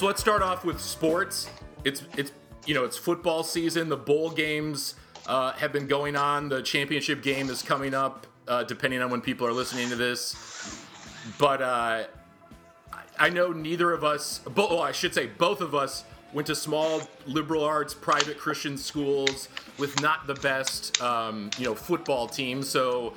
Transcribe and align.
So 0.00 0.06
let's 0.06 0.22
start 0.22 0.40
off 0.40 0.64
with 0.64 0.80
sports. 0.80 1.50
It's 1.84 2.04
it's 2.16 2.32
you 2.64 2.72
know 2.72 2.84
it's 2.84 2.96
football 2.96 3.42
season. 3.42 3.90
The 3.90 3.98
bowl 3.98 4.30
games 4.30 4.94
uh, 5.26 5.52
have 5.52 5.74
been 5.74 5.86
going 5.86 6.16
on. 6.16 6.48
The 6.48 6.62
championship 6.62 7.22
game 7.22 7.50
is 7.50 7.60
coming 7.60 7.92
up, 7.92 8.26
uh, 8.48 8.64
depending 8.64 9.02
on 9.02 9.10
when 9.10 9.20
people 9.20 9.46
are 9.46 9.52
listening 9.52 9.90
to 9.90 9.96
this. 9.96 10.82
But 11.36 11.60
uh, 11.60 12.04
I 13.18 13.28
know 13.28 13.52
neither 13.52 13.92
of 13.92 14.02
us. 14.02 14.38
Bo- 14.38 14.68
oh, 14.70 14.80
I 14.80 14.92
should 14.92 15.12
say 15.12 15.26
both 15.26 15.60
of 15.60 15.74
us 15.74 16.04
went 16.32 16.46
to 16.46 16.54
small 16.54 17.02
liberal 17.26 17.62
arts 17.62 17.92
private 17.92 18.38
Christian 18.38 18.78
schools 18.78 19.50
with 19.76 20.00
not 20.00 20.26
the 20.26 20.32
best 20.36 20.98
um, 21.02 21.50
you 21.58 21.66
know 21.66 21.74
football 21.74 22.26
team. 22.26 22.62
So 22.62 23.12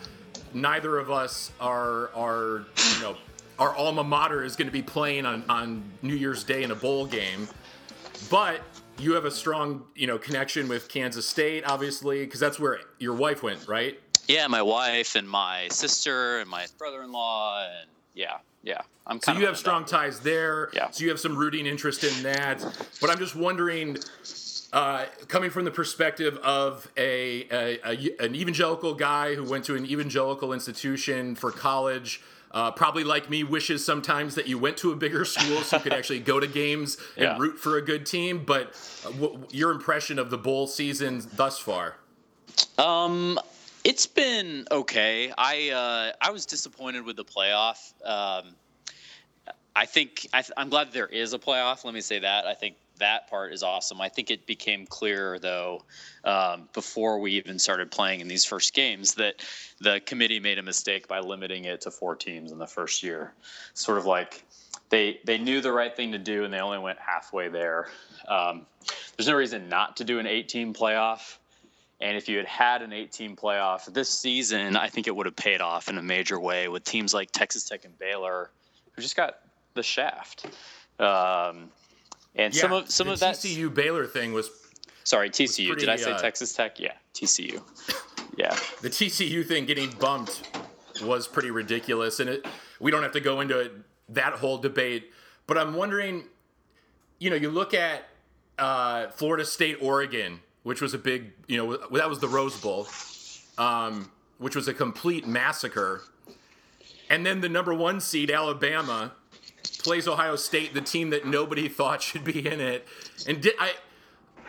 neither 0.54 0.98
of 0.98 1.10
us 1.10 1.50
are 1.62 2.14
are 2.14 2.66
you 2.96 3.02
know 3.02 3.16
our 3.60 3.76
alma 3.76 4.04
mater 4.04 4.44
is 4.44 4.56
going 4.56 4.68
to 4.68 4.74
be 4.74 4.82
playing 4.82 5.26
on, 5.26 5.44
on 5.50 5.84
New 6.02 6.16
Year's 6.16 6.44
Day 6.44 6.64
in 6.64 6.72
a 6.72 6.76
bowl 6.76 7.06
game. 7.06 7.48
But 8.30 8.62
you 8.98 9.14
have 9.14 9.26
a 9.26 9.32
strong, 9.32 9.84
you 9.96 10.08
know, 10.08 10.18
connection 10.18 10.68
with 10.68 10.88
Kansas 10.88 11.28
State, 11.28 11.64
obviously, 11.66 12.26
because 12.26 12.40
that's 12.40 12.60
where 12.60 12.80
your 13.00 13.14
wife 13.14 13.44
went, 13.44 13.68
right? 13.68 14.00
Yeah, 14.28 14.48
my 14.48 14.62
wife 14.62 15.16
and 15.16 15.28
my 15.28 15.68
sister 15.70 16.40
and 16.40 16.50
my 16.50 16.66
brother-in-law, 16.78 17.68
and 17.80 17.90
yeah, 18.14 18.38
yeah. 18.64 18.82
I'm 19.06 19.20
so 19.22 19.34
you 19.34 19.46
have 19.46 19.58
strong 19.58 19.84
ties 19.84 20.22
there. 20.22 20.70
Yeah. 20.74 20.90
So 20.92 21.04
you 21.04 21.10
have 21.10 21.20
some 21.20 21.36
rooting 21.36 21.66
interest 21.66 22.04
in 22.06 22.24
that. 22.24 22.60
But 23.02 23.10
I'm 23.10 23.18
just 23.18 23.36
wondering, 23.36 23.98
uh, 24.72 25.06
coming 25.28 25.50
from 25.50 25.66
the 25.66 25.72
perspective 25.72 26.38
of 26.38 26.90
a, 26.96 27.48
a, 27.52 27.80
a, 27.84 28.26
an 28.26 28.36
evangelical 28.36 28.94
guy 28.94 29.36
who 29.36 29.44
went 29.44 29.66
to 29.66 29.76
an 29.76 29.86
evangelical 29.86 30.54
institution 30.54 31.36
for 31.36 31.52
college 31.52 32.22
uh, 32.54 32.72
probably 32.72 33.04
like 33.04 33.30
me, 33.30 33.44
wishes 33.44 33.84
sometimes 33.84 34.36
that 34.36 34.48
you 34.48 34.60
went 34.60 34.78
to 34.78 34.92
a 34.92 34.96
bigger 34.96 35.26
school 35.26 35.62
so 35.62 35.78
you 35.78 35.84
could 35.84 35.94
actually 35.94 36.20
go 36.20 36.40
to 36.40 36.48
games 36.48 36.98
and 37.16 37.24
yeah. 37.24 37.38
root 37.38 37.58
for 37.60 37.78
a 37.78 37.82
good 37.82 38.06
team. 38.06 38.44
But 38.46 38.74
uh, 39.06 39.12
w- 39.12 39.48
your 39.52 39.72
impression 39.72 40.20
of 40.20 40.30
the 40.30 40.38
bowl 40.38 40.68
season 40.68 41.24
thus 41.34 41.58
far? 41.58 41.96
Um, 42.78 43.40
it's 43.84 44.06
been 44.06 44.66
okay. 44.72 45.34
I 45.38 45.70
uh, 45.72 46.12
I 46.22 46.32
was 46.32 46.46
disappointed 46.46 47.04
with 47.04 47.16
the 47.16 47.26
playoff. 47.26 47.94
Um, 48.06 48.56
I 49.76 49.86
think 49.86 50.28
I 50.34 50.44
am 50.58 50.70
glad 50.70 50.92
there 50.92 51.08
is 51.08 51.34
a 51.34 51.40
playoff. 51.40 51.84
Let 51.84 51.94
me 51.94 52.02
say 52.02 52.20
that. 52.20 52.46
I 52.46 52.54
think 52.54 52.76
that 53.04 53.30
part 53.30 53.52
is 53.52 53.64
awesome. 53.64 54.00
I 54.00 54.08
think 54.08 54.32
it 54.32 54.46
became 54.46 54.86
clear 54.86 55.38
though 55.38 55.84
um, 56.24 56.70
before 56.74 57.20
we 57.20 57.34
even 57.34 57.60
started 57.60 57.92
playing 57.92 58.22
in 58.22 58.30
these 58.30 58.46
first 58.46 58.74
games 58.74 59.16
that 59.16 59.36
the 59.82 60.00
committee 60.06 60.40
made 60.40 60.58
a 60.58 60.64
mistake 60.64 61.08
by 61.10 61.20
limiting 61.20 61.66
it 61.66 61.82
to 61.82 61.92
four 61.92 62.16
teams 62.16 62.52
in 62.54 62.58
the 62.58 62.66
first 62.66 63.04
year. 63.04 63.34
Sort 63.74 63.98
of 63.98 64.06
like 64.06 64.44
they 64.90 65.20
they 65.26 65.38
knew 65.38 65.60
the 65.60 65.72
right 65.72 65.96
thing 65.96 66.14
to 66.14 66.18
do 66.18 66.46
and 66.46 66.54
they 66.54 66.60
only 66.60 66.80
went 66.80 66.98
halfway 66.98 67.50
there. 67.50 67.90
Um, 68.28 68.66
there's 69.18 69.28
no 69.28 69.36
reason 69.36 69.68
not 69.68 69.98
to 69.98 70.06
do 70.06 70.20
an 70.20 70.26
18 70.26 70.74
playoff. 70.74 71.38
And 72.00 72.16
if 72.16 72.30
you 72.30 72.38
had 72.38 72.48
had 72.48 72.82
an 72.82 72.94
18 72.94 73.36
playoff 73.36 73.86
this 73.94 74.10
season, 74.10 74.78
I 74.78 74.88
think 74.88 75.08
it 75.08 75.16
would 75.16 75.26
have 75.26 75.36
paid 75.36 75.62
off 75.62 75.90
in 75.90 75.98
a 75.98 76.02
major 76.02 76.40
way 76.40 76.70
with 76.70 76.86
teams 76.86 77.14
like 77.14 77.32
Texas 77.32 77.68
Tech 77.68 77.86
and 77.86 77.98
Baylor, 78.00 78.50
who 78.94 79.02
just 79.02 79.16
got 79.16 79.40
the 79.74 79.84
shaft. 79.84 80.46
Um, 81.00 81.70
and 82.36 82.54
yeah, 82.54 82.62
some 82.62 82.74
of 82.74 82.90
some 82.90 83.08
of 83.08 83.20
that 83.20 83.36
TCU 83.36 83.74
Baylor 83.74 84.06
thing 84.06 84.34
was 84.34 84.50
sorry 85.04 85.30
TCU. 85.30 85.68
Pretty, 85.68 85.82
Did 85.82 85.90
I 85.90 85.96
say 85.96 86.12
uh, 86.12 86.20
Texas 86.20 86.54
Tech? 86.54 86.80
Yeah, 86.80 86.94
TCU. 87.14 87.62
Yeah, 88.36 88.58
the 88.82 88.90
TCU 88.90 89.46
thing 89.46 89.66
getting 89.66 89.92
bumped 89.92 90.42
was 91.04 91.28
pretty 91.28 91.52
ridiculous, 91.52 92.20
and 92.20 92.30
it, 92.30 92.46
we 92.80 92.92
don't 92.92 93.04
have 93.04 93.12
to 93.12 93.20
go 93.20 93.42
into 93.42 93.60
it, 93.60 93.74
that 94.10 94.34
whole 94.34 94.58
debate. 94.58 95.12
But 95.46 95.58
I'm 95.58 95.76
wondering, 95.76 96.24
you 97.20 97.30
know, 97.30 97.36
you 97.36 97.52
look 97.52 97.74
at 97.74 98.04
uh, 98.58 99.08
Florida 99.10 99.46
State, 99.46 99.78
Oregon, 99.82 100.40
which 100.64 100.82
was 100.82 100.94
a 100.94 100.98
big, 100.98 101.34
you 101.48 101.58
know, 101.58 101.78
that 101.92 102.10
was 102.10 102.20
the 102.20 102.28
Rose 102.28 102.60
Bowl, 102.60 102.88
um, 103.58 104.10
which 104.40 104.56
was 104.56 104.68
a 104.68 104.74
complete 104.74 105.28
massacre, 105.28 106.02
and 107.10 107.26
then 107.26 107.42
the 107.42 107.50
number 107.50 107.74
one 107.74 108.00
seed 108.00 108.32
Alabama 108.32 109.12
plays 109.64 110.08
Ohio 110.08 110.36
State, 110.36 110.74
the 110.74 110.82
team 110.82 111.10
that 111.12 111.26
nobody 111.26 111.68
thought 111.70 112.02
should 112.02 112.24
be 112.24 112.48
in 112.48 112.60
it. 112.60 112.88
And 113.28 113.42
did 113.42 113.54
I 113.60 113.74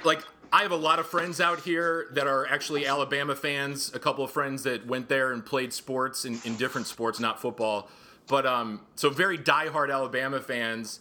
like 0.04 0.22
I 0.52 0.62
have 0.62 0.72
a 0.72 0.76
lot 0.76 0.98
of 0.98 1.06
friends 1.06 1.40
out 1.40 1.60
here 1.60 2.06
that 2.12 2.26
are 2.26 2.46
actually 2.46 2.86
Alabama 2.86 3.34
fans, 3.34 3.92
a 3.94 3.98
couple 3.98 4.24
of 4.24 4.30
friends 4.30 4.62
that 4.62 4.86
went 4.86 5.08
there 5.08 5.32
and 5.32 5.44
played 5.44 5.72
sports 5.72 6.24
in, 6.24 6.40
in 6.44 6.56
different 6.56 6.86
sports, 6.86 7.18
not 7.18 7.40
football. 7.40 7.88
But 8.26 8.46
um 8.46 8.80
so 8.94 9.10
very 9.10 9.38
diehard 9.38 9.92
Alabama 9.92 10.40
fans. 10.40 11.00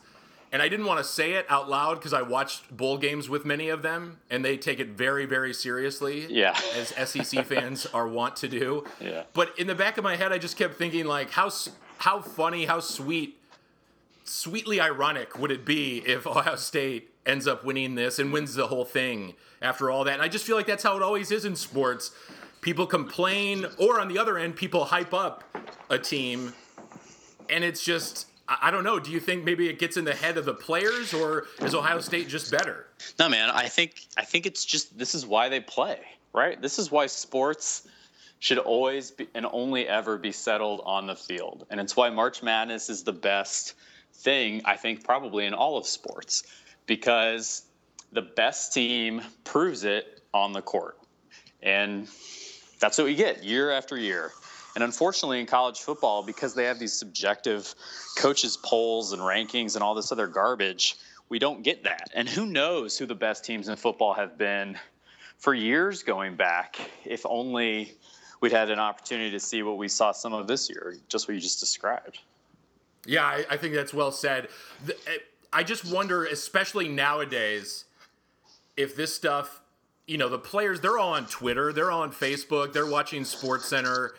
And 0.51 0.61
I 0.61 0.69
didn't 0.69 0.85
want 0.85 0.99
to 0.99 1.03
say 1.03 1.33
it 1.33 1.47
out 1.49 1.67
loud 1.67 1.95
because 1.95 2.13
I 2.13 2.21
watched 2.21 2.77
bowl 2.77 2.99
games 2.99 3.27
with 3.27 3.43
many 3.43 3.69
of 3.69 3.81
them, 3.81 4.19
and 4.29 4.45
they 4.45 4.55
take 4.55 4.79
it 4.79 4.89
very, 4.89 5.25
very 5.25 5.51
seriously. 5.51 6.27
Yeah. 6.31 6.55
As 6.75 6.89
SEC 7.09 7.43
fans 7.47 7.87
are 7.87 8.07
wont 8.07 8.35
to 8.35 8.47
do. 8.47 8.85
Yeah. 9.01 9.23
But 9.33 9.57
in 9.57 9.65
the 9.65 9.73
back 9.73 9.97
of 9.97 10.03
my 10.03 10.15
head, 10.15 10.31
I 10.31 10.37
just 10.37 10.55
kept 10.55 10.75
thinking, 10.75 11.05
like, 11.05 11.31
how 11.31 11.49
how 11.97 12.21
funny, 12.21 12.65
how 12.65 12.81
sweet 12.81 13.39
sweetly 14.23 14.79
ironic 14.79 15.37
would 15.37 15.51
it 15.51 15.65
be 15.65 15.99
if 16.05 16.25
Ohio 16.27 16.55
State 16.55 17.11
ends 17.25 17.47
up 17.47 17.63
winning 17.63 17.95
this 17.95 18.19
and 18.19 18.33
wins 18.33 18.55
the 18.55 18.67
whole 18.67 18.85
thing 18.85 19.33
after 19.61 19.89
all 19.89 20.03
that? 20.03 20.13
And 20.13 20.21
I 20.21 20.27
just 20.27 20.45
feel 20.45 20.55
like 20.55 20.67
that's 20.67 20.83
how 20.83 20.95
it 20.95 21.03
always 21.03 21.31
is 21.31 21.45
in 21.45 21.55
sports. 21.55 22.11
People 22.61 22.85
complain, 22.87 23.65
or 23.77 23.99
on 23.99 24.07
the 24.07 24.17
other 24.17 24.37
end, 24.37 24.55
people 24.55 24.85
hype 24.85 25.13
up 25.13 25.43
a 25.89 25.97
team, 25.97 26.53
and 27.49 27.63
it's 27.63 27.83
just. 27.83 28.27
I 28.45 28.71
don't 28.71 28.83
know. 28.83 28.99
Do 28.99 29.09
you 29.09 29.21
think 29.21 29.45
maybe 29.45 29.69
it 29.69 29.79
gets 29.79 29.95
in 29.95 30.03
the 30.03 30.13
head 30.13 30.37
of 30.37 30.43
the 30.43 30.53
players, 30.53 31.13
or 31.13 31.45
is 31.61 31.73
Ohio 31.73 32.01
State 32.01 32.27
just 32.27 32.51
better? 32.51 32.87
No, 33.17 33.29
man. 33.29 33.49
I 33.49 33.69
think 33.69 34.05
I 34.17 34.25
think 34.25 34.45
it's 34.45 34.65
just 34.65 34.97
this 34.97 35.15
is 35.15 35.25
why 35.25 35.47
they 35.47 35.61
play, 35.61 35.99
right? 36.33 36.61
This 36.61 36.77
is 36.77 36.91
why 36.91 37.07
sports 37.07 37.87
should 38.39 38.57
always 38.57 39.11
be 39.11 39.29
and 39.33 39.45
only 39.53 39.87
ever 39.87 40.17
be 40.17 40.33
settled 40.33 40.81
on 40.85 41.07
the 41.07 41.15
field, 41.15 41.65
and 41.69 41.79
it's 41.79 41.95
why 41.95 42.09
March 42.09 42.43
Madness 42.43 42.89
is 42.89 43.03
the 43.03 43.13
best 43.13 43.75
thing, 44.13 44.61
I 44.65 44.75
think, 44.75 45.03
probably 45.03 45.45
in 45.45 45.53
all 45.53 45.77
of 45.77 45.85
sports 45.85 46.43
because 46.85 47.63
the 48.11 48.21
best 48.21 48.73
team 48.73 49.21
proves 49.43 49.83
it 49.83 50.21
on 50.33 50.53
the 50.53 50.61
court. 50.61 50.97
And 51.61 52.07
that's 52.79 52.97
what 52.97 53.05
we 53.05 53.15
get 53.15 53.43
year 53.43 53.71
after 53.71 53.97
year. 53.97 54.31
And 54.75 54.83
unfortunately, 54.83 55.39
in 55.39 55.45
college 55.45 55.79
football, 55.79 56.23
because 56.23 56.55
they 56.55 56.65
have 56.65 56.79
these 56.79 56.93
subjective 56.93 57.73
coaches' 58.17 58.57
polls 58.57 59.13
and 59.13 59.21
rankings 59.21 59.75
and 59.75 59.83
all 59.83 59.93
this 59.93 60.11
other 60.11 60.27
garbage, 60.27 60.95
we 61.29 61.39
don't 61.39 61.63
get 61.63 61.83
that. 61.83 62.09
And 62.15 62.27
who 62.27 62.45
knows 62.45 62.97
who 62.97 63.05
the 63.05 63.15
best 63.15 63.45
teams 63.45 63.67
in 63.67 63.75
football 63.75 64.13
have 64.13 64.37
been 64.37 64.77
for 65.37 65.53
years 65.53 66.03
going 66.03 66.35
back, 66.35 66.79
if 67.05 67.25
only 67.25 67.93
we'd 68.41 68.51
had 68.51 68.69
an 68.69 68.79
opportunity 68.79 69.31
to 69.31 69.39
see 69.39 69.63
what 69.63 69.77
we 69.77 69.87
saw 69.87 70.11
some 70.11 70.33
of 70.33 70.47
this 70.47 70.69
year, 70.69 70.97
just 71.07 71.27
what 71.27 71.35
you 71.35 71.39
just 71.39 71.59
described. 71.59 72.19
Yeah, 73.05 73.25
I, 73.25 73.45
I 73.51 73.57
think 73.57 73.73
that's 73.73 73.93
well 73.93 74.11
said. 74.11 74.47
The, 74.85 74.93
eh, 75.07 75.17
I 75.51 75.63
just 75.63 75.85
wonder, 75.91 76.25
especially 76.25 76.87
nowadays, 76.87 77.85
if 78.75 78.95
this 78.95 79.13
stuff, 79.13 79.61
you 80.07 80.17
know, 80.17 80.29
the 80.29 80.39
players, 80.39 80.81
they're 80.81 80.97
all 80.97 81.13
on 81.13 81.27
Twitter, 81.27 81.71
they're 81.71 81.91
all 81.91 82.01
on 82.01 82.11
Facebook, 82.11 82.73
they're 82.73 82.89
watching 82.89 83.23
Sports 83.23 83.65
Center. 83.65 84.15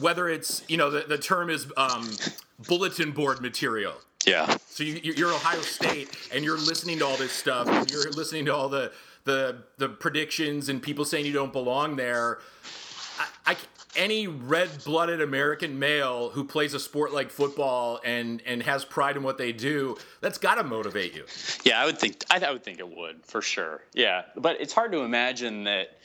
Whether 0.00 0.28
it's, 0.28 0.64
you 0.68 0.76
know, 0.76 0.90
the, 0.90 1.00
the 1.00 1.18
term 1.18 1.50
is 1.50 1.66
um, 1.76 2.08
bulletin 2.66 3.12
board 3.12 3.40
material. 3.42 3.94
Yeah. 4.26 4.56
So 4.68 4.84
you, 4.84 5.12
you're 5.14 5.32
Ohio 5.32 5.60
State, 5.60 6.16
and 6.32 6.44
you're 6.44 6.58
listening 6.58 6.98
to 7.00 7.06
all 7.06 7.16
this 7.16 7.32
stuff, 7.32 7.68
and 7.68 7.90
you're 7.90 8.10
listening 8.12 8.46
to 8.46 8.54
all 8.54 8.68
the 8.68 8.92
the 9.24 9.58
the 9.78 9.88
predictions 9.88 10.68
and 10.68 10.82
people 10.82 11.04
saying 11.04 11.26
you 11.26 11.32
don't 11.32 11.52
belong 11.52 11.96
there. 11.96 12.38
I, 13.18 13.52
I, 13.52 13.56
any 13.96 14.26
red-blooded 14.26 15.20
American 15.20 15.78
male 15.78 16.30
who 16.30 16.44
plays 16.44 16.74
a 16.74 16.80
sport 16.80 17.12
like 17.12 17.30
football 17.30 18.00
and 18.04 18.42
and 18.46 18.62
has 18.62 18.84
pride 18.84 19.16
in 19.16 19.22
what 19.22 19.38
they 19.38 19.52
do, 19.52 19.96
that's 20.20 20.38
got 20.38 20.56
to 20.56 20.64
motivate 20.64 21.14
you. 21.14 21.24
Yeah, 21.64 21.80
I 21.80 21.86
would 21.86 21.98
think 21.98 22.24
I, 22.30 22.38
I, 22.38 22.52
would 22.52 22.64
think 22.64 22.78
it 22.78 22.88
would 22.88 23.24
for 23.24 23.42
sure. 23.42 23.82
Yeah, 23.92 24.22
but 24.36 24.60
it's 24.60 24.72
hard 24.72 24.92
to 24.92 25.00
imagine 25.00 25.64
that 25.64 25.98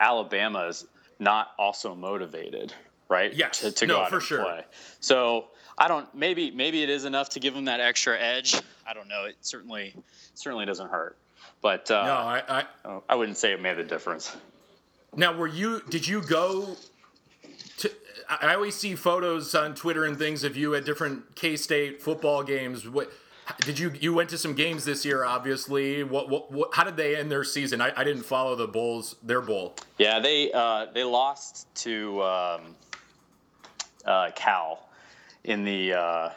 Alabama 0.00 0.66
is 0.66 0.86
not 1.18 1.48
also 1.58 1.94
motivated, 1.94 2.72
right? 3.08 3.32
Yes, 3.34 3.60
to, 3.60 3.72
to 3.72 3.86
no, 3.86 3.94
go 3.94 4.00
out 4.02 4.08
for 4.10 4.16
and 4.16 4.24
sure. 4.24 4.44
Play. 4.44 4.64
So 5.00 5.46
I 5.76 5.88
don't. 5.88 6.12
Maybe 6.14 6.50
maybe 6.50 6.82
it 6.82 6.90
is 6.90 7.04
enough 7.04 7.30
to 7.30 7.40
give 7.40 7.54
them 7.54 7.66
that 7.66 7.80
extra 7.80 8.18
edge. 8.18 8.54
I 8.86 8.94
don't 8.94 9.08
know. 9.08 9.24
It 9.24 9.36
certainly 9.42 9.94
certainly 10.34 10.64
doesn't 10.64 10.90
hurt. 10.90 11.18
But 11.60 11.90
uh, 11.90 12.04
no, 12.04 12.12
I, 12.12 12.42
I 12.48 13.00
I 13.08 13.14
wouldn't 13.16 13.36
say 13.36 13.52
it 13.52 13.60
made 13.60 13.78
a 13.78 13.84
difference. 13.84 14.34
Now, 15.18 15.32
were 15.36 15.48
you? 15.48 15.82
Did 15.90 16.06
you 16.06 16.22
go 16.22 16.76
to, 17.78 17.90
I 18.28 18.54
always 18.54 18.76
see 18.76 18.94
photos 18.94 19.52
on 19.52 19.74
Twitter 19.74 20.04
and 20.04 20.16
things 20.16 20.44
of 20.44 20.56
you 20.56 20.76
at 20.76 20.84
different 20.84 21.34
K 21.34 21.56
State 21.56 22.00
football 22.00 22.44
games. 22.44 22.88
What 22.88 23.10
did 23.62 23.80
you 23.80 23.90
you 23.98 24.14
went 24.14 24.30
to 24.30 24.38
some 24.38 24.54
games 24.54 24.84
this 24.84 25.04
year? 25.04 25.24
Obviously, 25.24 26.04
what 26.04 26.28
what, 26.28 26.52
what 26.52 26.72
how 26.72 26.84
did 26.84 26.96
they 26.96 27.16
end 27.16 27.32
their 27.32 27.42
season? 27.42 27.80
I, 27.80 27.92
I 27.96 28.04
didn't 28.04 28.22
follow 28.22 28.54
the 28.54 28.68
Bulls 28.68 29.16
their 29.24 29.40
bowl. 29.40 29.74
Yeah, 29.98 30.20
they 30.20 30.52
uh, 30.52 30.86
they 30.94 31.02
lost 31.02 31.66
to 31.82 32.22
um, 32.22 32.60
uh, 34.04 34.30
Cal 34.36 34.88
in 35.42 35.64
the 35.64 35.94
uh, 35.94 36.30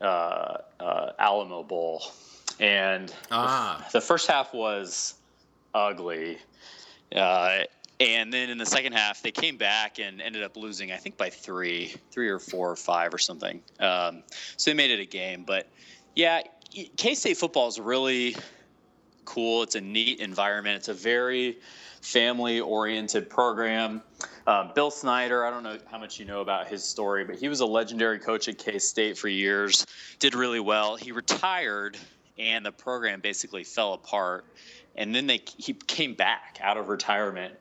uh, 0.00 0.58
uh, 0.78 1.10
Alamo 1.18 1.64
Bowl, 1.64 2.04
and 2.60 3.12
Ah. 3.32 3.84
the 3.92 4.00
first 4.00 4.28
half 4.28 4.54
was 4.54 5.14
ugly. 5.74 6.38
Uh, 7.14 7.60
and 7.98 8.32
then 8.32 8.50
in 8.50 8.58
the 8.58 8.66
second 8.66 8.92
half, 8.92 9.22
they 9.22 9.30
came 9.30 9.56
back 9.56 9.98
and 9.98 10.20
ended 10.20 10.42
up 10.42 10.56
losing, 10.56 10.92
I 10.92 10.96
think, 10.96 11.16
by 11.16 11.30
three, 11.30 11.94
three 12.10 12.28
or 12.28 12.38
four 12.38 12.70
or 12.70 12.76
five 12.76 13.14
or 13.14 13.18
something. 13.18 13.62
Um, 13.80 14.22
so 14.56 14.70
they 14.70 14.74
made 14.74 14.90
it 14.90 15.00
a 15.00 15.06
game. 15.06 15.44
But 15.46 15.68
yeah, 16.14 16.42
K 16.96 17.14
State 17.14 17.38
football 17.38 17.68
is 17.68 17.80
really 17.80 18.36
cool. 19.24 19.62
It's 19.62 19.74
a 19.74 19.80
neat 19.80 20.20
environment. 20.20 20.76
It's 20.76 20.88
a 20.88 20.94
very 20.94 21.58
family 22.02 22.60
oriented 22.60 23.28
program. 23.30 24.02
Um, 24.46 24.70
Bill 24.74 24.90
Snyder, 24.90 25.44
I 25.44 25.50
don't 25.50 25.62
know 25.62 25.78
how 25.90 25.98
much 25.98 26.20
you 26.20 26.24
know 26.24 26.40
about 26.40 26.68
his 26.68 26.84
story, 26.84 27.24
but 27.24 27.36
he 27.36 27.48
was 27.48 27.60
a 27.60 27.66
legendary 27.66 28.18
coach 28.18 28.46
at 28.48 28.58
K 28.58 28.78
State 28.78 29.18
for 29.18 29.28
years, 29.28 29.86
did 30.18 30.34
really 30.34 30.60
well. 30.60 30.96
He 30.96 31.12
retired, 31.12 31.96
and 32.38 32.64
the 32.64 32.72
program 32.72 33.20
basically 33.20 33.64
fell 33.64 33.94
apart. 33.94 34.44
And 34.96 35.14
then 35.14 35.26
they 35.26 35.42
he 35.56 35.74
came 35.74 36.14
back 36.14 36.58
out 36.62 36.76
of 36.76 36.88
retirement 36.88 37.54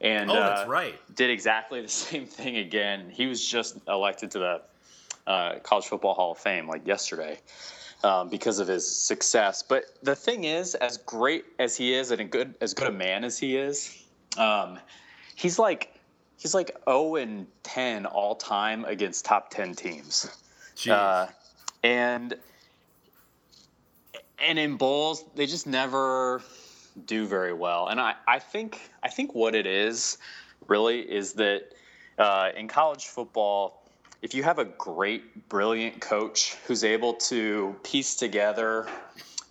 and 0.00 0.30
Oh, 0.30 0.34
that's 0.34 0.62
uh, 0.62 0.70
right. 0.70 1.16
did 1.16 1.30
exactly 1.30 1.80
the 1.82 1.88
same 1.88 2.26
thing 2.26 2.56
again. 2.56 3.10
He 3.10 3.26
was 3.26 3.44
just 3.44 3.78
elected 3.88 4.30
to 4.32 4.38
the 4.38 4.62
uh, 5.26 5.58
College 5.62 5.86
Football 5.86 6.14
Hall 6.14 6.32
of 6.32 6.38
Fame 6.38 6.66
like 6.68 6.86
yesterday 6.86 7.38
um, 8.02 8.28
because 8.28 8.58
of 8.58 8.68
his 8.68 8.88
success. 8.88 9.62
But 9.62 9.84
the 10.02 10.16
thing 10.16 10.44
is, 10.44 10.74
as 10.76 10.98
great 10.98 11.44
as 11.58 11.76
he 11.76 11.94
is 11.94 12.10
and 12.10 12.20
a 12.20 12.24
good 12.24 12.54
as 12.60 12.74
good 12.74 12.88
a 12.88 12.92
man 12.92 13.24
as 13.24 13.38
he 13.38 13.56
is, 13.56 14.04
um, 14.36 14.78
he's 15.34 15.58
like 15.58 15.94
he's 16.38 16.54
like 16.54 16.76
0 16.88 17.16
and 17.16 17.46
10 17.64 18.06
all 18.06 18.34
time 18.34 18.84
against 18.84 19.24
top 19.24 19.50
10 19.50 19.74
teams. 19.74 20.30
Uh, 20.88 21.26
and 21.82 22.36
and 24.38 24.58
in 24.58 24.76
bowls, 24.76 25.24
they 25.34 25.46
just 25.46 25.66
never 25.66 26.40
do 27.06 27.26
very 27.26 27.52
well. 27.52 27.88
And 27.88 28.00
I, 28.00 28.14
I 28.26 28.38
think 28.38 28.90
I 29.02 29.08
think 29.08 29.34
what 29.34 29.54
it 29.54 29.66
is 29.66 30.18
really 30.66 31.00
is 31.00 31.34
that 31.34 31.72
uh, 32.18 32.50
in 32.56 32.68
college 32.68 33.06
football, 33.06 33.84
if 34.22 34.34
you 34.34 34.42
have 34.42 34.58
a 34.58 34.64
great, 34.64 35.48
brilliant 35.48 36.00
coach 36.00 36.56
who's 36.66 36.84
able 36.84 37.14
to 37.14 37.76
piece 37.84 38.16
together 38.16 38.88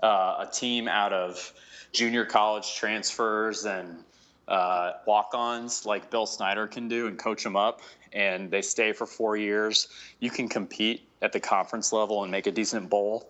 uh, 0.04 0.46
a 0.48 0.50
team 0.52 0.88
out 0.88 1.14
of 1.14 1.54
junior 1.94 2.26
college 2.26 2.76
transfers 2.76 3.66
and 3.66 4.04
uh, 4.48 4.94
walk-ons 5.06 5.86
like 5.86 6.10
Bill 6.10 6.26
Snyder 6.26 6.68
can 6.68 6.88
do 6.88 7.08
and 7.08 7.18
coach 7.18 7.44
them 7.44 7.56
up, 7.56 7.82
and 8.14 8.50
they 8.50 8.62
stay 8.62 8.94
for 8.94 9.06
four 9.06 9.36
years, 9.36 9.90
you 10.20 10.30
can 10.30 10.48
compete 10.48 11.08
at 11.22 11.34
the 11.34 11.40
conference 11.40 11.92
level 11.92 12.24
and 12.24 12.32
make 12.32 12.48
a 12.48 12.52
decent 12.52 12.90
bowl. 12.90 13.30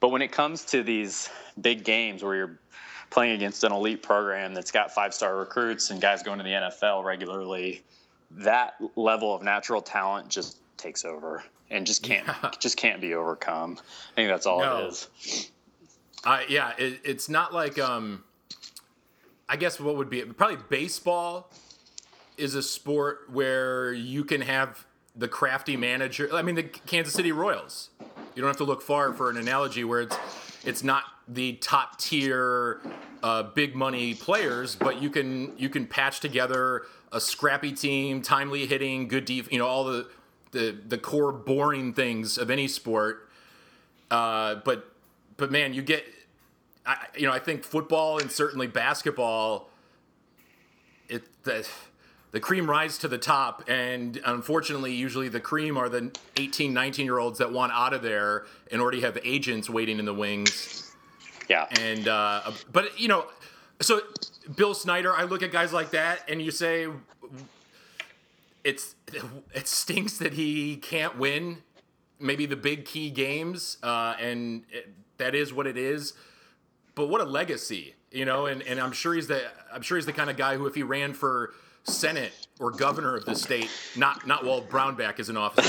But 0.00 0.08
when 0.08 0.22
it 0.22 0.32
comes 0.32 0.64
to 0.66 0.82
these 0.82 1.28
big 1.60 1.84
games 1.84 2.22
where 2.22 2.34
you're 2.34 2.58
playing 3.10 3.32
against 3.36 3.64
an 3.64 3.72
elite 3.72 4.02
program 4.02 4.54
that's 4.54 4.70
got 4.70 4.92
five-star 4.92 5.36
recruits 5.36 5.90
and 5.90 6.00
guys 6.00 6.22
going 6.22 6.38
to 6.38 6.44
the 6.44 6.50
NFL 6.50 7.04
regularly, 7.04 7.82
that 8.30 8.74
level 8.96 9.34
of 9.34 9.42
natural 9.42 9.80
talent 9.80 10.28
just 10.28 10.58
takes 10.76 11.04
over 11.04 11.42
and 11.70 11.86
just 11.86 12.02
can't 12.02 12.26
Yeah. 12.26 12.50
just 12.60 12.76
can't 12.76 13.00
be 13.00 13.14
overcome. 13.14 13.78
I 14.12 14.14
think 14.14 14.28
that's 14.30 14.46
all 14.46 14.60
No. 14.60 14.78
it 14.78 14.88
is. 14.88 15.50
Uh, 16.24 16.40
yeah, 16.48 16.72
it, 16.78 17.00
it's 17.04 17.28
not 17.28 17.52
like 17.52 17.78
um, 17.78 18.24
I 19.48 19.56
guess 19.56 19.78
what 19.78 19.96
would 19.96 20.08
be 20.10 20.22
probably 20.22 20.56
baseball 20.68 21.50
is 22.36 22.54
a 22.54 22.62
sport 22.62 23.30
where 23.30 23.92
you 23.92 24.24
can 24.24 24.40
have 24.40 24.86
the 25.14 25.28
crafty 25.28 25.76
manager. 25.76 26.28
I 26.32 26.42
mean, 26.42 26.54
the 26.56 26.64
Kansas 26.64 27.14
City 27.14 27.30
Royals. 27.30 27.90
You 28.34 28.40
don't 28.42 28.48
have 28.48 28.56
to 28.56 28.64
look 28.64 28.82
far 28.82 29.12
for 29.12 29.30
an 29.30 29.36
analogy 29.36 29.84
where 29.84 30.00
it's 30.00 30.16
it's 30.64 30.82
not 30.82 31.04
the 31.26 31.54
top 31.54 31.98
tier 31.98 32.80
uh, 33.22 33.42
big 33.42 33.74
money 33.74 34.14
players, 34.14 34.76
but 34.76 35.00
you 35.00 35.10
can 35.10 35.56
you 35.58 35.68
can 35.68 35.86
patch 35.86 36.20
together 36.20 36.82
a 37.12 37.20
scrappy 37.20 37.72
team, 37.72 38.20
timely 38.20 38.66
hitting, 38.66 39.08
good 39.08 39.24
def, 39.24 39.50
you 39.52 39.58
know, 39.58 39.66
all 39.66 39.84
the 39.84 40.08
the 40.50 40.76
the 40.86 40.98
core 40.98 41.32
boring 41.32 41.92
things 41.92 42.36
of 42.38 42.50
any 42.50 42.68
sport. 42.68 43.28
Uh, 44.10 44.56
but 44.64 44.90
but 45.36 45.50
man, 45.50 45.74
you 45.74 45.82
get, 45.82 46.04
I, 46.86 46.96
you 47.16 47.26
know, 47.26 47.32
I 47.32 47.38
think 47.38 47.64
football 47.64 48.18
and 48.18 48.30
certainly 48.30 48.66
basketball, 48.66 49.70
it 51.08 51.24
the 51.44 51.66
the 52.32 52.40
cream 52.40 52.68
rise 52.68 52.98
to 52.98 53.08
the 53.08 53.18
top, 53.18 53.62
and 53.68 54.20
unfortunately, 54.26 54.92
usually 54.92 55.28
the 55.28 55.40
cream 55.40 55.76
are 55.76 55.88
the 55.88 56.10
18, 56.36 56.74
19 56.74 57.06
year 57.06 57.18
olds 57.18 57.38
that 57.38 57.52
want 57.52 57.72
out 57.72 57.92
of 57.92 58.02
there 58.02 58.44
and 58.72 58.80
already 58.80 59.02
have 59.02 59.16
agents 59.22 59.70
waiting 59.70 59.98
in 60.00 60.04
the 60.04 60.14
wings. 60.14 60.93
Yeah. 61.48 61.66
And 61.80 62.08
uh, 62.08 62.52
but 62.72 62.98
you 62.98 63.08
know, 63.08 63.26
so 63.80 64.00
Bill 64.54 64.74
Snyder, 64.74 65.14
I 65.14 65.24
look 65.24 65.42
at 65.42 65.52
guys 65.52 65.72
like 65.72 65.90
that, 65.90 66.20
and 66.28 66.40
you 66.40 66.50
say, 66.50 66.86
it's 68.62 68.94
it 69.54 69.68
stinks 69.68 70.18
that 70.18 70.34
he 70.34 70.76
can't 70.76 71.18
win 71.18 71.58
maybe 72.18 72.46
the 72.46 72.56
big 72.56 72.84
key 72.84 73.10
games, 73.10 73.76
uh, 73.82 74.14
and 74.20 74.64
it, 74.70 74.92
that 75.18 75.34
is 75.34 75.52
what 75.52 75.66
it 75.66 75.76
is. 75.76 76.14
But 76.94 77.08
what 77.08 77.20
a 77.20 77.24
legacy, 77.24 77.94
you 78.10 78.24
know, 78.24 78.46
and, 78.46 78.62
and 78.62 78.80
I'm 78.80 78.92
sure 78.92 79.14
he's 79.14 79.26
the 79.26 79.42
I'm 79.72 79.82
sure 79.82 79.96
he's 79.96 80.06
the 80.06 80.12
kind 80.12 80.30
of 80.30 80.36
guy 80.36 80.56
who, 80.56 80.66
if 80.66 80.74
he 80.74 80.82
ran 80.82 81.12
for 81.12 81.52
Senate 81.84 82.32
or 82.60 82.70
governor 82.70 83.16
of 83.16 83.24
the 83.24 83.34
state, 83.34 83.68
not 83.96 84.26
not 84.26 84.44
while 84.44 84.62
Brownback 84.62 85.18
is 85.20 85.28
in 85.28 85.36
office, 85.36 85.66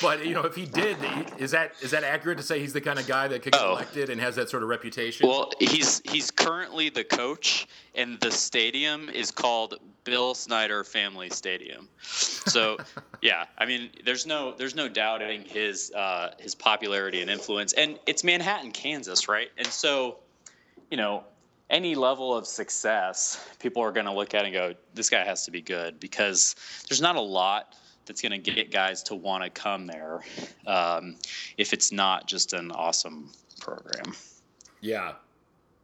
but 0.02 0.24
you 0.24 0.32
know, 0.34 0.42
if 0.42 0.54
he 0.54 0.64
did, 0.66 0.96
is 1.38 1.50
that 1.50 1.72
is 1.82 1.90
that 1.90 2.04
accurate 2.04 2.38
to 2.38 2.44
say 2.44 2.58
he's 2.60 2.72
the 2.72 2.80
kind 2.80 2.98
of 2.98 3.06
guy 3.06 3.28
that 3.28 3.42
could 3.42 3.52
get 3.52 3.62
Oh. 3.62 3.72
elected 3.72 4.08
and 4.08 4.20
has 4.20 4.36
that 4.36 4.48
sort 4.48 4.62
of 4.62 4.68
reputation? 4.68 5.28
Well, 5.28 5.50
he's 5.58 6.00
he's 6.10 6.30
currently 6.30 6.88
the 6.90 7.04
coach, 7.04 7.66
and 7.94 8.18
the 8.20 8.30
stadium 8.30 9.08
is 9.10 9.30
called 9.30 9.74
Bill 10.04 10.34
Snyder 10.34 10.84
Family 10.84 11.28
Stadium. 11.28 11.88
So, 12.02 12.78
yeah, 13.20 13.44
I 13.58 13.66
mean, 13.66 13.90
there's 14.06 14.26
no 14.26 14.52
there's 14.52 14.74
no 14.74 14.88
doubting 14.88 15.42
his 15.42 15.92
uh, 15.92 16.34
his 16.38 16.54
popularity 16.54 17.20
and 17.20 17.30
influence, 17.30 17.72
and 17.74 17.98
it's 18.06 18.24
Manhattan, 18.24 18.70
Kansas, 18.70 19.28
right? 19.28 19.50
And 19.58 19.66
so, 19.66 20.18
you 20.90 20.96
know, 20.96 21.24
any 21.70 21.94
level 21.94 22.34
of 22.34 22.46
success, 22.46 23.46
people 23.58 23.82
are 23.82 23.92
going 23.92 24.06
to 24.06 24.12
look 24.12 24.34
at 24.34 24.44
and 24.44 24.52
go, 24.52 24.74
"This 24.94 25.10
guy 25.10 25.24
has 25.24 25.44
to 25.44 25.50
be 25.50 25.60
good," 25.60 26.00
because 26.00 26.56
there's 26.88 27.00
not 27.00 27.16
a 27.16 27.20
lot 27.20 27.74
that's 28.06 28.22
going 28.22 28.32
to 28.32 28.38
get 28.38 28.72
guys 28.72 29.02
to 29.04 29.14
want 29.14 29.44
to 29.44 29.50
come 29.50 29.86
there 29.86 30.20
um, 30.66 31.16
if 31.58 31.72
it's 31.72 31.92
not 31.92 32.26
just 32.26 32.54
an 32.54 32.72
awesome 32.72 33.30
program. 33.60 34.14
Yeah, 34.80 35.12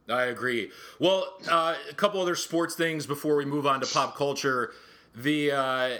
I 0.09 0.23
agree. 0.23 0.71
Well, 0.99 1.33
uh, 1.49 1.75
a 1.89 1.93
couple 1.93 2.21
other 2.21 2.35
sports 2.35 2.75
things 2.75 3.05
before 3.05 3.35
we 3.35 3.45
move 3.45 3.67
on 3.67 3.79
to 3.81 3.87
pop 3.87 4.17
culture. 4.17 4.73
The 5.15 5.51
uh, 5.51 5.97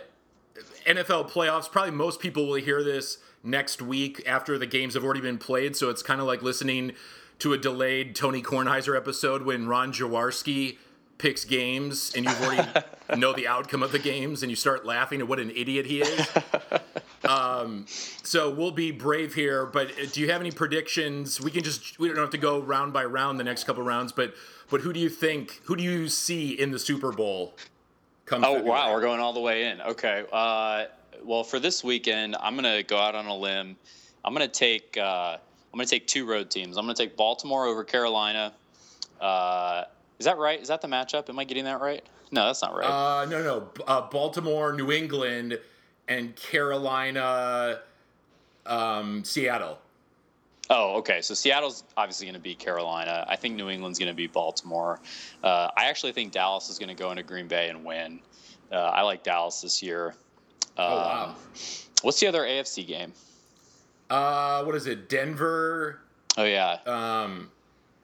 NFL 0.85 1.31
playoffs, 1.31 1.71
probably 1.71 1.91
most 1.91 2.19
people 2.19 2.47
will 2.47 2.55
hear 2.55 2.83
this 2.83 3.19
next 3.43 3.81
week 3.81 4.23
after 4.25 4.57
the 4.57 4.65
games 4.65 4.95
have 4.95 5.03
already 5.03 5.21
been 5.21 5.37
played. 5.37 5.75
So 5.75 5.89
it's 5.89 6.01
kind 6.01 6.19
of 6.19 6.27
like 6.27 6.41
listening 6.41 6.93
to 7.39 7.53
a 7.53 7.57
delayed 7.57 8.15
Tony 8.15 8.41
Kornheiser 8.41 8.95
episode 8.95 9.43
when 9.43 9.67
Ron 9.67 9.91
Jaworski 9.91 10.77
picks 11.17 11.45
games 11.45 12.13
and 12.15 12.25
you've 12.25 12.41
already 12.41 12.67
know 13.17 13.33
the 13.33 13.47
outcome 13.47 13.83
of 13.83 13.91
the 13.91 13.99
games 13.99 14.43
and 14.43 14.49
you 14.49 14.55
start 14.55 14.85
laughing 14.85 15.21
at 15.21 15.27
what 15.27 15.39
an 15.39 15.51
idiot 15.51 15.85
he 15.85 16.01
is. 16.01 16.27
Um, 17.23 17.87
so 17.87 18.51
we'll 18.51 18.69
be 18.69 18.91
brave 18.91 19.33
here, 19.33 19.65
but 19.65 19.89
uh, 19.91 20.05
do 20.11 20.21
you 20.21 20.29
have 20.29 20.41
any 20.41 20.51
predictions? 20.51 21.41
We 21.41 21.49
can 21.49 21.63
just 21.63 21.97
we 21.97 22.07
don't 22.07 22.17
have 22.17 22.29
to 22.31 22.37
go 22.37 22.59
round 22.61 22.93
by 22.93 23.03
round 23.05 23.39
the 23.39 23.43
next 23.43 23.63
couple 23.63 23.81
rounds, 23.81 24.11
but 24.11 24.35
but 24.69 24.81
who 24.81 24.93
do 24.93 24.99
you 24.99 25.09
think 25.09 25.59
who 25.63 25.75
do 25.75 25.81
you 25.81 26.07
see 26.07 26.51
in 26.51 26.69
the 26.69 26.77
Super 26.77 27.11
Bowl? 27.11 27.55
Come 28.25 28.43
Oh 28.43 28.57
February? 28.57 28.69
wow, 28.69 28.93
we're 28.93 29.01
going 29.01 29.19
all 29.19 29.33
the 29.33 29.39
way 29.39 29.65
in. 29.65 29.81
Okay. 29.81 30.23
Uh, 30.31 30.85
well, 31.23 31.43
for 31.43 31.59
this 31.59 31.83
weekend, 31.83 32.35
I'm 32.39 32.53
gonna 32.53 32.83
go 32.83 32.97
out 32.97 33.15
on 33.15 33.25
a 33.25 33.35
limb. 33.35 33.75
I'm 34.23 34.31
gonna 34.33 34.47
take 34.47 34.95
uh, 34.95 35.37
I'm 35.75 35.79
gonna 35.79 35.87
take 35.87 36.07
two 36.07 36.25
road 36.25 36.49
teams. 36.49 36.77
I'm 36.77 36.85
gonna 36.85 36.93
take 36.93 37.17
Baltimore 37.17 37.65
over 37.65 37.83
Carolina. 37.83 38.53
Uh, 39.19 39.83
is 40.17 40.23
that 40.25 40.37
right? 40.37 40.57
Is 40.61 40.69
that 40.69 40.79
the 40.79 40.87
matchup? 40.87 41.27
Am 41.29 41.37
I 41.37 41.43
getting 41.43 41.65
that 41.65 41.81
right? 41.81 42.01
No, 42.31 42.45
that's 42.45 42.61
not 42.61 42.73
right. 42.73 42.87
Uh, 42.89 43.25
no, 43.25 43.43
no, 43.43 43.67
uh, 43.85 43.99
Baltimore, 44.03 44.71
New 44.71 44.93
England, 44.93 45.59
and 46.07 46.33
Carolina, 46.37 47.81
um, 48.65 49.25
Seattle. 49.25 49.77
oh, 50.69 50.99
okay. 50.99 51.21
So 51.21 51.33
Seattle's 51.33 51.83
obviously 51.97 52.27
going 52.27 52.35
to 52.35 52.39
be 52.41 52.55
Carolina. 52.55 53.25
I 53.27 53.35
think 53.35 53.57
New 53.57 53.69
England's 53.69 53.99
going 53.99 54.07
to 54.07 54.15
be 54.15 54.27
Baltimore. 54.27 55.01
Uh, 55.43 55.71
I 55.75 55.87
actually 55.87 56.13
think 56.13 56.31
Dallas 56.31 56.69
is 56.69 56.79
going 56.79 56.87
to 56.87 56.95
go 56.95 57.11
into 57.11 57.23
Green 57.23 57.49
Bay 57.49 57.67
and 57.67 57.83
win. 57.83 58.21
Uh, 58.71 58.75
I 58.77 59.01
like 59.01 59.23
Dallas 59.23 59.59
this 59.59 59.83
year. 59.83 60.15
Um, 60.77 60.85
Oh 60.87 60.95
wow. 60.95 61.35
What's 62.01 62.21
the 62.21 62.27
other 62.27 62.43
AFC 62.43 62.87
game? 62.87 63.11
Uh, 64.09 64.63
what 64.63 64.75
is 64.75 64.87
it? 64.87 65.09
Denver. 65.09 65.99
Oh 66.37 66.43
yeah, 66.43 66.79
Um, 66.85 67.49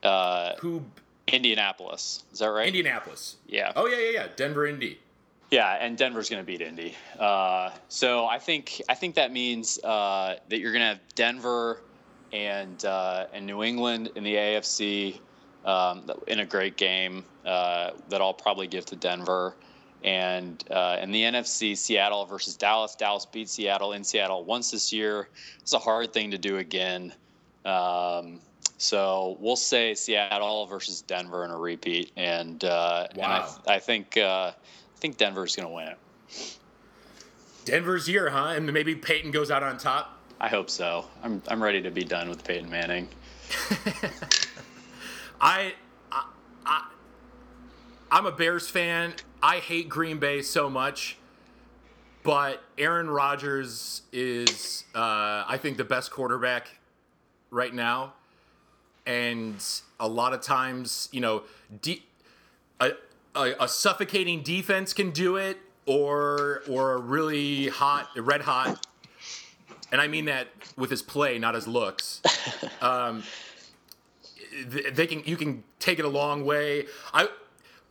uh, 0.02 0.54
who? 0.58 0.82
Indianapolis. 1.28 2.24
Is 2.32 2.40
that 2.40 2.48
right? 2.48 2.66
Indianapolis. 2.66 3.36
Yeah. 3.46 3.72
Oh 3.76 3.86
yeah, 3.86 3.98
yeah, 3.98 4.10
yeah. 4.10 4.26
Denver, 4.36 4.66
Indy. 4.66 4.98
Yeah, 5.50 5.76
and 5.80 5.96
Denver's 5.98 6.28
going 6.30 6.42
to 6.42 6.46
beat 6.46 6.60
Indy. 6.62 6.94
Uh, 7.18 7.70
so 7.88 8.26
I 8.26 8.38
think 8.38 8.80
I 8.88 8.94
think 8.94 9.14
that 9.16 9.32
means 9.32 9.78
uh, 9.84 10.36
that 10.48 10.58
you're 10.58 10.72
going 10.72 10.80
to 10.82 10.88
have 10.88 11.00
Denver 11.14 11.82
and 12.32 12.82
uh, 12.84 13.26
and 13.32 13.46
New 13.46 13.62
England 13.62 14.10
in 14.16 14.24
the 14.24 14.34
AFC 14.34 15.20
um, 15.64 16.10
in 16.26 16.40
a 16.40 16.46
great 16.46 16.76
game 16.76 17.24
uh, 17.44 17.90
that 18.08 18.20
I'll 18.20 18.34
probably 18.34 18.66
give 18.66 18.86
to 18.86 18.96
Denver. 18.96 19.54
And 20.04 20.62
uh, 20.70 20.98
in 21.00 21.12
the 21.12 21.22
NFC, 21.22 21.76
Seattle 21.76 22.24
versus 22.26 22.56
Dallas. 22.56 22.94
Dallas 22.94 23.26
beat 23.26 23.48
Seattle 23.48 23.92
in 23.92 24.02
Seattle 24.02 24.44
once 24.44 24.70
this 24.70 24.92
year. 24.92 25.28
It's 25.60 25.72
a 25.72 25.78
hard 25.78 26.12
thing 26.12 26.30
to 26.32 26.38
do 26.38 26.58
again. 26.58 27.12
Um, 27.64 28.40
so 28.78 29.36
we'll 29.40 29.54
say 29.54 29.94
Seattle 29.94 30.66
versus 30.66 31.02
Denver 31.02 31.44
in 31.44 31.52
a 31.52 31.56
repeat, 31.56 32.10
and 32.16 32.64
uh, 32.64 33.06
wow. 33.14 33.24
and 33.24 33.32
I, 33.68 33.74
I 33.76 33.78
think 33.78 34.16
uh, 34.16 34.50
I 34.52 34.98
think 34.98 35.18
Denver's 35.18 35.54
going 35.54 35.68
to 35.68 35.72
win 35.72 35.88
it. 35.88 35.98
Denver's 37.64 38.08
year, 38.08 38.28
huh? 38.28 38.54
And 38.56 38.72
maybe 38.72 38.96
Peyton 38.96 39.30
goes 39.30 39.52
out 39.52 39.62
on 39.62 39.78
top. 39.78 40.18
I 40.40 40.48
hope 40.48 40.68
so. 40.68 41.04
I'm 41.22 41.40
I'm 41.46 41.62
ready 41.62 41.80
to 41.82 41.90
be 41.92 42.02
done 42.02 42.28
with 42.28 42.42
Peyton 42.42 42.68
Manning. 42.68 43.08
I, 45.40 45.74
I'm 48.12 48.26
a 48.26 48.30
Bears 48.30 48.68
fan. 48.68 49.14
I 49.42 49.56
hate 49.56 49.88
Green 49.88 50.18
Bay 50.18 50.42
so 50.42 50.68
much, 50.68 51.16
but 52.22 52.62
Aaron 52.76 53.08
Rodgers 53.08 54.02
is, 54.12 54.84
uh, 54.94 55.44
I 55.48 55.58
think, 55.58 55.78
the 55.78 55.84
best 55.84 56.10
quarterback 56.10 56.68
right 57.50 57.72
now. 57.72 58.12
And 59.06 59.64
a 59.98 60.06
lot 60.06 60.34
of 60.34 60.42
times, 60.42 61.08
you 61.10 61.22
know, 61.22 61.44
de- 61.80 62.04
a, 62.80 62.90
a, 63.34 63.54
a 63.60 63.66
suffocating 63.66 64.42
defense 64.42 64.92
can 64.92 65.10
do 65.10 65.36
it, 65.36 65.56
or 65.86 66.62
or 66.68 66.92
a 66.92 66.98
really 66.98 67.68
hot, 67.68 68.10
red 68.14 68.42
hot, 68.42 68.86
and 69.90 70.02
I 70.02 70.06
mean 70.06 70.26
that 70.26 70.48
with 70.76 70.90
his 70.90 71.00
play, 71.00 71.38
not 71.38 71.54
his 71.54 71.66
looks. 71.66 72.20
Um, 72.82 73.22
they 74.66 75.06
can 75.06 75.22
you 75.24 75.36
can 75.36 75.62
take 75.78 76.00
it 76.00 76.04
a 76.04 76.08
long 76.08 76.44
way. 76.44 76.86
I 77.14 77.28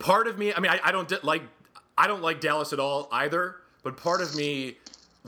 part 0.02 0.26
of 0.26 0.38
me, 0.38 0.52
I 0.52 0.60
mean, 0.60 0.70
I, 0.70 0.80
I 0.84 0.92
don't 0.92 1.24
like 1.24 1.42
I 1.96 2.06
don't 2.06 2.22
like 2.22 2.40
Dallas 2.40 2.72
at 2.72 2.80
all 2.80 3.08
either, 3.12 3.56
but 3.82 3.96
part 3.96 4.20
of 4.20 4.34
me 4.34 4.76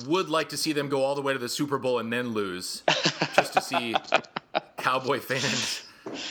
would 0.07 0.29
like 0.29 0.49
to 0.51 0.57
see 0.57 0.73
them 0.73 0.89
go 0.89 1.05
all 1.05 1.15
the 1.15 1.23
way 1.23 1.33
to 1.33 1.39
the 1.39 1.49
Super 1.49 1.79
Bowl 1.79 1.99
and 1.99 2.13
then 2.13 2.31
lose, 2.31 2.83
just 3.35 3.53
to 3.55 3.61
see 3.61 3.95
Cowboy 4.77 5.21
fans 5.21 5.83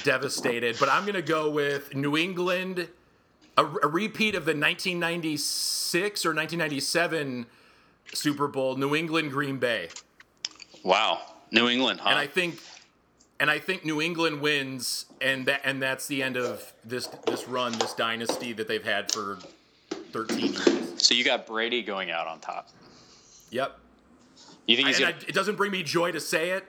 devastated. 0.04 0.78
But 0.80 0.90
I'm 0.90 1.06
gonna 1.06 1.22
go 1.22 1.50
with 1.50 1.96
New 1.96 2.18
England, 2.18 2.88
a, 3.58 3.66
a 3.66 3.88
repeat 3.88 4.36
of 4.36 4.46
the 4.46 4.52
1996 4.52 6.26
or 6.26 6.30
1997 6.30 7.46
Super 8.14 8.48
Bowl, 8.48 8.76
New 8.76 8.96
England 8.96 9.32
Green 9.32 9.58
Bay. 9.58 9.90
Wow, 10.84 11.22
New 11.52 11.70
England, 11.70 12.02
huh? 12.02 12.10
And 12.10 12.20
I 12.20 12.28
think 12.28 12.60
and 13.40 13.50
I 13.50 13.60
think 13.60 13.84
New 13.84 14.02
England 14.02 14.42
wins, 14.42 15.06
and 15.22 15.46
that 15.46 15.62
and 15.64 15.82
that's 15.82 16.08
the 16.08 16.24
end 16.24 16.38
of 16.38 16.74
this 16.86 17.08
this 17.28 17.48
run, 17.48 17.74
this 17.74 17.94
dynasty 17.94 18.54
that 18.54 18.68
they've 18.68 18.84
had 18.84 19.12
for 19.12 19.40
13 20.12 20.54
years. 20.54 20.94
So 20.98 21.14
you 21.14 21.24
got 21.24 21.46
Brady 21.46 21.82
going 21.82 22.12
out 22.12 22.28
on 22.28 22.40
top. 22.40 22.70
Yep. 23.50 23.78
You 24.68 24.76
think 24.76 24.88
he's 24.88 25.00
and 25.00 25.08
gonna? 25.08 25.18
I, 25.18 25.28
it 25.28 25.34
doesn't 25.36 25.56
bring 25.56 25.72
me 25.72 25.84
joy 25.84 26.12
to 26.12 26.20
say 26.20 26.52
it. 26.52 26.66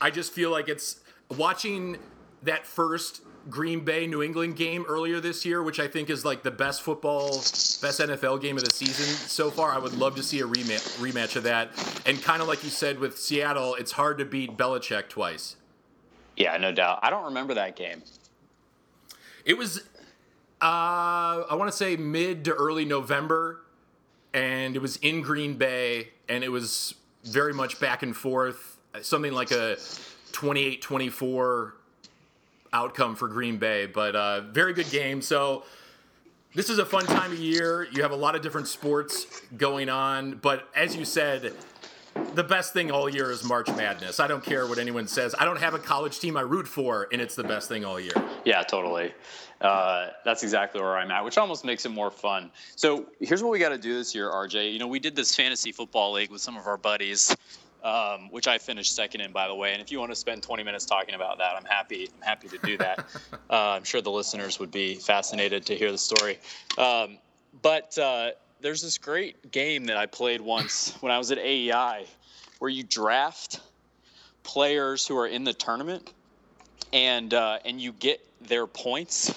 I 0.00 0.10
just 0.10 0.32
feel 0.32 0.50
like 0.50 0.68
it's 0.68 1.00
watching 1.36 1.98
that 2.42 2.66
first 2.66 3.22
Green 3.48 3.80
Bay 3.80 4.06
New 4.06 4.22
England 4.22 4.56
game 4.56 4.84
earlier 4.88 5.20
this 5.20 5.44
year, 5.44 5.62
which 5.62 5.80
I 5.80 5.88
think 5.88 6.10
is 6.10 6.24
like 6.24 6.42
the 6.42 6.50
best 6.50 6.82
football, 6.82 7.28
best 7.30 8.00
NFL 8.00 8.40
game 8.40 8.56
of 8.56 8.64
the 8.64 8.74
season 8.74 9.06
so 9.06 9.50
far. 9.50 9.72
I 9.72 9.78
would 9.78 9.94
love 9.94 10.16
to 10.16 10.22
see 10.22 10.40
a 10.40 10.46
rematch, 10.46 10.98
rematch 10.98 11.36
of 11.36 11.44
that. 11.44 11.70
And 12.06 12.22
kind 12.22 12.42
of 12.42 12.48
like 12.48 12.62
you 12.64 12.70
said 12.70 12.98
with 12.98 13.18
Seattle, 13.18 13.74
it's 13.76 13.92
hard 13.92 14.18
to 14.18 14.24
beat 14.24 14.56
Belichick 14.56 15.08
twice. 15.08 15.56
Yeah, 16.36 16.56
no 16.56 16.72
doubt. 16.72 17.00
I 17.02 17.10
don't 17.10 17.24
remember 17.24 17.54
that 17.54 17.76
game. 17.76 18.02
It 19.44 19.56
was, 19.56 19.78
uh, 20.60 21.44
I 21.50 21.54
want 21.54 21.70
to 21.70 21.76
say 21.76 21.96
mid 21.96 22.44
to 22.44 22.52
early 22.52 22.84
November, 22.84 23.62
and 24.32 24.76
it 24.76 24.82
was 24.82 24.96
in 24.98 25.22
Green 25.22 25.54
Bay, 25.54 26.08
and 26.28 26.44
it 26.44 26.50
was 26.50 26.94
very 27.24 27.52
much 27.52 27.80
back 27.80 28.02
and 28.02 28.16
forth, 28.16 28.78
something 29.02 29.32
like 29.32 29.50
a 29.50 29.76
28 30.32 30.80
24 30.80 31.74
outcome 32.72 33.16
for 33.16 33.28
Green 33.28 33.58
Bay, 33.58 33.86
but 33.86 34.14
uh, 34.14 34.42
very 34.42 34.72
good 34.72 34.90
game. 34.90 35.20
So, 35.22 35.64
this 36.54 36.68
is 36.68 36.78
a 36.78 36.86
fun 36.86 37.06
time 37.06 37.30
of 37.30 37.38
year. 37.38 37.86
You 37.92 38.02
have 38.02 38.10
a 38.10 38.16
lot 38.16 38.34
of 38.34 38.42
different 38.42 38.66
sports 38.66 39.26
going 39.56 39.88
on, 39.88 40.34
but 40.42 40.68
as 40.74 40.96
you 40.96 41.04
said, 41.04 41.54
the 42.34 42.44
best 42.44 42.72
thing 42.72 42.90
all 42.90 43.08
year 43.08 43.30
is 43.30 43.44
March 43.44 43.68
Madness. 43.68 44.20
I 44.20 44.26
don't 44.26 44.42
care 44.42 44.66
what 44.66 44.78
anyone 44.78 45.06
says. 45.06 45.34
I 45.38 45.44
don't 45.44 45.60
have 45.60 45.74
a 45.74 45.78
college 45.78 46.18
team 46.18 46.36
I 46.36 46.42
root 46.42 46.66
for, 46.66 47.08
and 47.12 47.20
it's 47.20 47.34
the 47.34 47.44
best 47.44 47.68
thing 47.68 47.84
all 47.84 48.00
year. 48.00 48.12
Yeah, 48.44 48.62
totally. 48.62 49.12
Uh, 49.60 50.08
that's 50.24 50.42
exactly 50.42 50.80
where 50.80 50.96
I'm 50.96 51.10
at, 51.10 51.24
which 51.24 51.38
almost 51.38 51.64
makes 51.64 51.84
it 51.84 51.90
more 51.90 52.10
fun. 52.10 52.50
So 52.76 53.06
here's 53.20 53.42
what 53.42 53.52
we 53.52 53.58
got 53.58 53.70
to 53.70 53.78
do 53.78 53.94
this 53.94 54.14
year, 54.14 54.30
RJ. 54.30 54.72
You 54.72 54.78
know, 54.78 54.86
we 54.86 54.98
did 54.98 55.14
this 55.14 55.34
fantasy 55.34 55.70
football 55.70 56.12
league 56.12 56.30
with 56.30 56.40
some 56.40 56.56
of 56.56 56.66
our 56.66 56.78
buddies, 56.78 57.36
um, 57.84 58.30
which 58.30 58.48
I 58.48 58.58
finished 58.58 58.94
second 58.94 59.20
in, 59.20 59.32
by 59.32 59.48
the 59.48 59.54
way. 59.54 59.72
And 59.72 59.82
if 59.82 59.92
you 59.92 59.98
want 59.98 60.12
to 60.12 60.16
spend 60.16 60.42
20 60.42 60.62
minutes 60.62 60.86
talking 60.86 61.14
about 61.14 61.38
that, 61.38 61.56
I'm 61.56 61.64
happy. 61.64 62.08
I'm 62.16 62.22
happy 62.22 62.48
to 62.48 62.58
do 62.58 62.78
that. 62.78 63.00
uh, 63.50 63.54
I'm 63.70 63.84
sure 63.84 64.00
the 64.00 64.10
listeners 64.10 64.58
would 64.58 64.70
be 64.70 64.94
fascinated 64.94 65.66
to 65.66 65.76
hear 65.76 65.92
the 65.92 65.98
story. 65.98 66.38
Um, 66.78 67.18
but 67.60 67.96
uh, 67.98 68.30
there's 68.60 68.82
this 68.82 68.98
great 68.98 69.50
game 69.50 69.86
that 69.86 69.96
I 69.96 70.06
played 70.06 70.40
once 70.40 70.94
when 71.00 71.12
I 71.12 71.18
was 71.18 71.30
at 71.30 71.38
AEI, 71.38 72.06
where 72.58 72.70
you 72.70 72.82
draft 72.82 73.60
players 74.42 75.06
who 75.06 75.16
are 75.16 75.26
in 75.26 75.44
the 75.44 75.52
tournament, 75.52 76.12
and 76.92 77.32
uh, 77.32 77.58
and 77.64 77.80
you 77.80 77.92
get 77.92 78.20
their 78.40 78.66
points. 78.66 79.34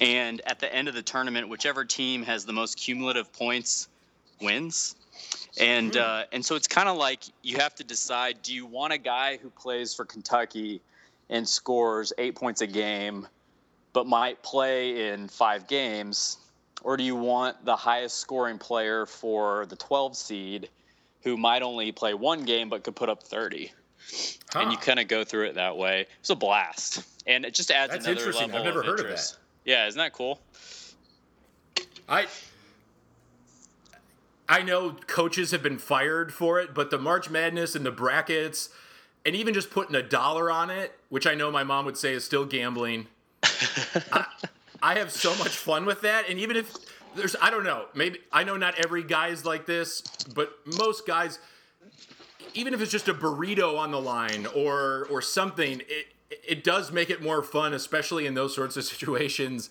And 0.00 0.40
at 0.46 0.60
the 0.60 0.72
end 0.72 0.86
of 0.86 0.94
the 0.94 1.02
tournament, 1.02 1.48
whichever 1.48 1.84
team 1.84 2.22
has 2.22 2.44
the 2.44 2.52
most 2.52 2.78
cumulative 2.78 3.32
points 3.32 3.88
wins. 4.40 4.94
And 5.60 5.96
uh, 5.96 6.24
and 6.32 6.44
so 6.44 6.54
it's 6.54 6.68
kind 6.68 6.88
of 6.88 6.96
like 6.96 7.24
you 7.42 7.58
have 7.58 7.74
to 7.76 7.84
decide: 7.84 8.42
do 8.42 8.54
you 8.54 8.66
want 8.66 8.92
a 8.92 8.98
guy 8.98 9.38
who 9.38 9.50
plays 9.50 9.94
for 9.94 10.04
Kentucky 10.04 10.80
and 11.28 11.46
scores 11.46 12.12
eight 12.16 12.36
points 12.36 12.60
a 12.60 12.66
game, 12.66 13.26
but 13.92 14.06
might 14.06 14.42
play 14.42 15.10
in 15.10 15.28
five 15.28 15.66
games, 15.66 16.38
or 16.82 16.96
do 16.96 17.02
you 17.04 17.16
want 17.16 17.64
the 17.64 17.76
highest 17.76 18.18
scoring 18.18 18.58
player 18.58 19.06
for 19.06 19.66
the 19.66 19.76
12 19.76 20.16
seed, 20.16 20.68
who 21.22 21.36
might 21.36 21.62
only 21.62 21.92
play 21.92 22.14
one 22.14 22.44
game 22.44 22.68
but 22.68 22.84
could 22.84 22.96
put 22.96 23.08
up 23.08 23.22
30? 23.22 23.72
And 24.54 24.72
you 24.72 24.78
kind 24.78 24.98
of 24.98 25.08
go 25.08 25.24
through 25.24 25.46
it 25.46 25.54
that 25.56 25.76
way. 25.76 26.06
It's 26.20 26.30
a 26.30 26.34
blast, 26.36 27.04
and 27.26 27.44
it 27.44 27.52
just 27.54 27.70
adds 27.70 27.92
That's 27.92 28.06
another 28.06 28.20
interesting. 28.20 28.50
level 28.52 28.58
I've 28.60 28.64
never 28.64 28.80
of 28.80 28.86
heard 28.86 29.00
of 29.00 29.06
interest. 29.06 29.34
that. 29.34 29.70
Yeah, 29.70 29.86
isn't 29.86 29.98
that 29.98 30.12
cool? 30.14 30.40
I 32.08 32.26
I 34.48 34.62
know 34.62 34.92
coaches 35.06 35.50
have 35.50 35.62
been 35.62 35.78
fired 35.78 36.32
for 36.32 36.58
it, 36.58 36.74
but 36.74 36.90
the 36.90 36.98
March 36.98 37.28
Madness 37.28 37.74
and 37.74 37.84
the 37.84 37.90
brackets, 37.90 38.70
and 39.26 39.36
even 39.36 39.52
just 39.52 39.70
putting 39.70 39.94
a 39.94 40.02
dollar 40.02 40.50
on 40.50 40.70
it, 40.70 40.98
which 41.10 41.26
I 41.26 41.34
know 41.34 41.50
my 41.50 41.64
mom 41.64 41.84
would 41.84 41.98
say 41.98 42.14
is 42.14 42.24
still 42.24 42.46
gambling. 42.46 43.08
I, 43.42 44.24
I 44.82 44.98
have 44.98 45.10
so 45.10 45.34
much 45.36 45.56
fun 45.56 45.86
with 45.86 46.02
that, 46.02 46.28
and 46.28 46.38
even 46.38 46.56
if 46.56 46.74
there's, 47.14 47.34
I 47.40 47.50
don't 47.50 47.64
know, 47.64 47.86
maybe 47.94 48.20
I 48.32 48.44
know 48.44 48.56
not 48.56 48.78
every 48.78 49.02
guy 49.02 49.28
is 49.28 49.44
like 49.44 49.66
this, 49.66 50.02
but 50.34 50.52
most 50.66 51.06
guys, 51.06 51.38
even 52.54 52.74
if 52.74 52.80
it's 52.80 52.92
just 52.92 53.08
a 53.08 53.14
burrito 53.14 53.78
on 53.78 53.90
the 53.90 54.00
line 54.00 54.46
or 54.54 55.06
or 55.10 55.20
something, 55.22 55.82
it 55.88 56.06
it 56.30 56.64
does 56.64 56.92
make 56.92 57.10
it 57.10 57.22
more 57.22 57.42
fun, 57.42 57.72
especially 57.72 58.26
in 58.26 58.34
those 58.34 58.54
sorts 58.54 58.76
of 58.76 58.84
situations 58.84 59.70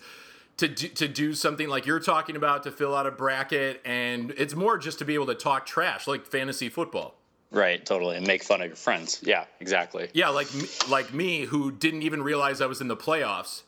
to 0.58 0.68
do, 0.68 0.88
to 0.88 1.08
do 1.08 1.34
something 1.34 1.68
like 1.68 1.86
you're 1.86 2.00
talking 2.00 2.36
about 2.36 2.64
to 2.64 2.70
fill 2.70 2.94
out 2.94 3.06
a 3.06 3.10
bracket 3.10 3.80
and 3.84 4.32
it's 4.36 4.54
more 4.54 4.76
just 4.76 4.98
to 4.98 5.04
be 5.04 5.14
able 5.14 5.26
to 5.26 5.34
talk 5.34 5.64
trash 5.64 6.06
like 6.06 6.26
fantasy 6.26 6.68
football 6.68 7.14
Right, 7.50 7.84
totally, 7.84 8.16
and 8.18 8.26
make 8.26 8.42
fun 8.44 8.60
of 8.60 8.66
your 8.66 8.76
friends. 8.76 9.20
Yeah, 9.22 9.44
exactly. 9.60 10.10
yeah 10.12 10.28
like 10.28 10.52
me, 10.54 10.66
like 10.90 11.14
me 11.14 11.44
who 11.46 11.70
didn't 11.72 12.02
even 12.02 12.22
realize 12.22 12.60
i 12.60 12.66
was 12.66 12.80
in 12.82 12.88
the 12.88 12.96
playoffs 12.96 13.62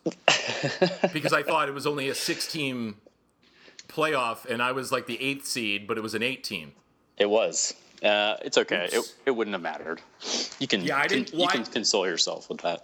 because 1.13 1.33
i 1.33 1.43
thought 1.43 1.69
it 1.69 1.73
was 1.75 1.87
only 1.87 2.09
a 2.11 2.15
six 2.15 2.47
team 2.51 2.97
playoff 3.89 4.45
and 4.45 4.63
i 4.63 4.73
was 4.73 4.93
like 4.93 5.07
the 5.07 5.21
eighth 5.21 5.47
seed 5.47 5.87
but 5.87 5.97
it 5.99 6.01
was 6.03 6.15
an 6.15 6.23
eight 6.23 6.45
team 6.45 6.73
It 7.19 7.29
was. 7.29 7.75
Uh, 8.03 8.37
it's 8.43 8.57
okay. 8.57 8.87
It, 8.91 8.95
Oops. 8.95 9.15
it 9.27 9.31
wouldn't 9.33 9.53
have 9.53 9.61
mattered. 9.61 10.01
You 10.59 10.67
can. 10.67 10.81
Yeah, 10.83 10.97
I 10.97 11.07
didn't- 11.07 11.35
you 11.35 11.41
well, 11.41 11.49
I- 11.51 11.53
can 11.53 11.67
console 11.67 12.07
yourself 12.07 12.49
with 12.49 12.61
that. 12.63 12.81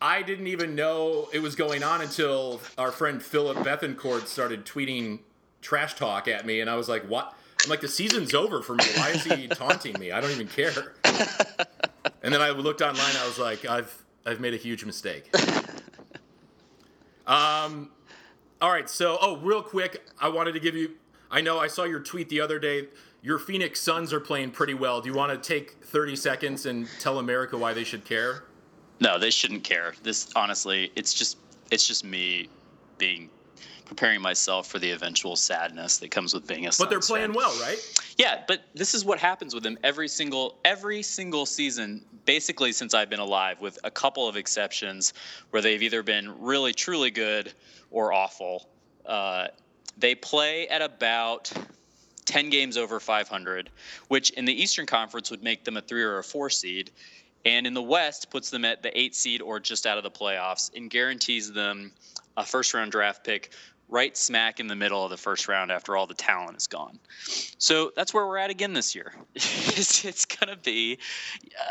i 0.00 0.22
didn't 0.22 0.46
even 0.46 0.74
know 0.74 1.28
it 1.32 1.40
was 1.40 1.54
going 1.56 1.82
on 1.82 2.00
until 2.00 2.60
our 2.78 2.90
friend 2.92 3.22
philip 3.22 3.58
bethancourt 3.58 4.26
started 4.26 4.64
tweeting 4.64 5.18
trash 5.60 5.94
talk 5.94 6.26
at 6.28 6.46
me 6.46 6.60
and 6.60 6.70
i 6.70 6.76
was 6.76 6.88
like 6.88 7.02
what 7.08 7.34
i'm 7.64 7.70
like 7.70 7.80
the 7.80 7.88
season's 7.88 8.34
over 8.34 8.62
for 8.62 8.74
me 8.74 8.84
why 8.96 9.10
is 9.10 9.24
he 9.24 9.48
taunting 9.48 9.98
me 9.98 10.12
i 10.12 10.20
don't 10.20 10.30
even 10.30 10.48
care 10.48 10.94
and 12.22 12.32
then 12.32 12.40
i 12.40 12.50
looked 12.50 12.82
online 12.82 13.16
i 13.20 13.26
was 13.26 13.38
like 13.38 13.64
i've 13.64 14.04
i've 14.26 14.40
made 14.40 14.54
a 14.54 14.58
huge 14.58 14.84
mistake 14.84 15.34
um 17.26 17.90
all 18.60 18.70
right 18.70 18.88
so 18.88 19.18
oh 19.20 19.36
real 19.38 19.62
quick 19.62 20.06
i 20.20 20.28
wanted 20.28 20.52
to 20.52 20.60
give 20.60 20.74
you 20.74 20.90
I 21.30 21.40
know 21.40 21.58
I 21.58 21.66
saw 21.66 21.84
your 21.84 22.00
tweet 22.00 22.28
the 22.28 22.40
other 22.40 22.58
day. 22.58 22.88
Your 23.22 23.38
Phoenix 23.38 23.80
Suns 23.80 24.12
are 24.12 24.20
playing 24.20 24.52
pretty 24.52 24.74
well. 24.74 25.00
Do 25.00 25.08
you 25.08 25.14
want 25.14 25.30
to 25.30 25.48
take 25.48 25.84
30 25.84 26.16
seconds 26.16 26.66
and 26.66 26.88
tell 27.00 27.18
America 27.18 27.56
why 27.58 27.72
they 27.74 27.84
should 27.84 28.04
care? 28.04 28.44
No, 29.00 29.18
they 29.18 29.30
shouldn't 29.30 29.64
care. 29.64 29.94
This 30.02 30.30
honestly, 30.34 30.90
it's 30.96 31.12
just 31.12 31.38
it's 31.70 31.86
just 31.86 32.04
me 32.04 32.48
being 32.96 33.28
preparing 33.88 34.20
myself 34.20 34.68
for 34.68 34.78
the 34.78 34.90
eventual 34.90 35.34
sadness 35.34 35.96
that 35.98 36.10
comes 36.10 36.34
with 36.34 36.46
being 36.46 36.66
a. 36.66 36.70
But 36.78 36.90
they're 36.90 37.00
playing 37.00 37.32
fan. 37.32 37.36
well, 37.36 37.58
right? 37.60 37.78
Yeah, 38.18 38.42
but 38.46 38.62
this 38.74 38.94
is 38.94 39.04
what 39.04 39.18
happens 39.18 39.54
with 39.54 39.62
them 39.62 39.78
every 39.82 40.08
single 40.08 40.58
every 40.64 41.02
single 41.02 41.46
season, 41.46 42.04
basically 42.24 42.72
since 42.72 42.94
I've 42.94 43.10
been 43.10 43.18
alive, 43.18 43.60
with 43.60 43.78
a 43.84 43.90
couple 43.90 44.28
of 44.28 44.36
exceptions 44.36 45.14
where 45.50 45.62
they've 45.62 45.82
either 45.82 46.02
been 46.02 46.40
really 46.40 46.72
truly 46.72 47.10
good 47.10 47.52
or 47.90 48.12
awful. 48.12 48.68
Uh, 49.06 49.48
they 49.96 50.14
play 50.14 50.68
at 50.68 50.82
about 50.82 51.50
10 52.26 52.50
games 52.50 52.76
over 52.76 53.00
500, 53.00 53.70
which 54.08 54.30
in 54.30 54.44
the 54.44 54.62
Eastern 54.62 54.84
Conference 54.86 55.30
would 55.30 55.42
make 55.42 55.64
them 55.64 55.78
a 55.78 55.80
three 55.80 56.02
or 56.02 56.18
a 56.18 56.24
four 56.24 56.50
seed. 56.50 56.90
And 57.44 57.66
in 57.66 57.72
the 57.72 57.82
West 57.82 58.30
puts 58.30 58.50
them 58.50 58.64
at 58.64 58.82
the 58.82 58.96
eight 58.98 59.14
seed 59.14 59.40
or 59.40 59.58
just 59.58 59.86
out 59.86 59.96
of 59.96 60.04
the 60.04 60.10
playoffs 60.10 60.70
and 60.76 60.90
guarantees 60.90 61.50
them 61.52 61.92
a 62.36 62.44
first 62.44 62.74
round 62.74 62.92
draft 62.92 63.24
pick 63.24 63.50
right 63.88 64.16
smack 64.16 64.60
in 64.60 64.66
the 64.66 64.76
middle 64.76 65.02
of 65.04 65.10
the 65.10 65.16
first 65.16 65.48
round 65.48 65.72
after 65.72 65.96
all 65.96 66.06
the 66.06 66.14
talent 66.14 66.56
is 66.56 66.66
gone. 66.66 66.98
So 67.58 67.90
that's 67.96 68.12
where 68.12 68.26
we're 68.26 68.36
at 68.38 68.50
again 68.50 68.72
this 68.72 68.94
year. 68.94 69.14
it's 69.34 70.04
it's 70.04 70.24
going 70.24 70.54
to 70.54 70.60
be 70.62 70.98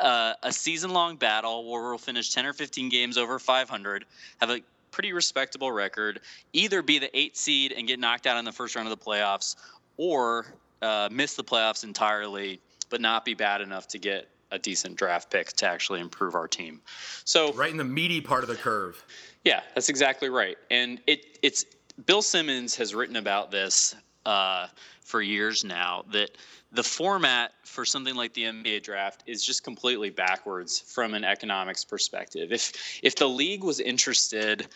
uh, 0.02 0.34
a 0.44 0.52
season 0.52 0.92
long 0.92 1.16
battle 1.16 1.70
where 1.70 1.84
we'll 1.84 1.98
finish 1.98 2.32
10 2.34 2.46
or 2.46 2.54
15 2.54 2.90
games 2.90 3.18
over 3.18 3.38
500, 3.40 4.06
have 4.40 4.50
a 4.50 4.62
pretty 4.92 5.14
respectable 5.14 5.72
record, 5.72 6.20
either 6.54 6.82
be 6.82 6.98
the 6.98 7.16
eight 7.18 7.38
seed 7.38 7.72
and 7.72 7.88
get 7.88 8.00
knocked 8.00 8.26
out 8.26 8.38
in 8.38 8.46
the 8.46 8.52
first 8.52 8.76
round 8.76 8.88
of 8.88 8.98
the 8.98 9.06
playoffs, 9.06 9.56
or 9.98 10.48
uh, 10.82 11.08
miss 11.12 11.36
the 11.36 11.44
playoffs 11.44 11.84
entirely, 11.84 12.60
but 12.90 13.00
not 13.00 13.26
be 13.26 13.34
bad 13.36 13.62
enough 13.62 13.88
to 13.88 14.00
get 14.00 14.28
a 14.52 14.58
decent 14.58 14.96
draft 14.96 15.30
pick 15.30 15.50
to 15.50 15.68
actually 15.68 16.00
improve 16.00 16.34
our 16.34 16.48
team. 16.48 16.82
So 17.26 17.52
Right 17.54 17.70
in 17.70 17.78
the 17.78 17.84
meaty 17.84 18.22
part 18.22 18.44
of 18.44 18.50
the 18.50 18.56
curve. 18.56 19.04
yeah, 19.44 19.62
that's 19.76 19.90
exactly 19.90 20.30
right. 20.30 20.58
And 20.72 21.00
it 21.06 21.38
it's 21.44 21.66
Bill 22.06 22.22
Simmons 22.22 22.76
has 22.76 22.94
written 22.94 23.16
about 23.16 23.52
this 23.52 23.96
uh, 24.26 24.68
for 25.02 25.22
years 25.22 25.64
now 25.64 26.04
that 26.12 26.32
the 26.72 26.84
format 26.84 27.54
for 27.64 27.86
something 27.86 28.16
like 28.16 28.34
the 28.34 28.44
NBA 28.44 28.84
draft 28.84 29.24
is 29.26 29.44
just 29.44 29.64
completely 29.64 30.10
backwards 30.10 30.80
from 30.80 31.14
an 31.14 31.24
economics 31.24 31.84
perspective. 31.84 32.52
If 32.52 33.00
if 33.02 33.16
the 33.16 33.28
league 33.28 33.64
was 33.64 33.80
interested 33.80 34.68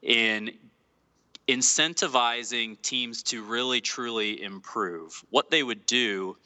in 0.00 0.52
incentivizing 1.48 2.80
teams 2.80 3.24
to 3.24 3.42
really 3.42 3.80
truly 3.80 4.40
improve, 4.42 5.24
what 5.30 5.50
they 5.50 5.62
would 5.62 5.84
do 5.86 6.36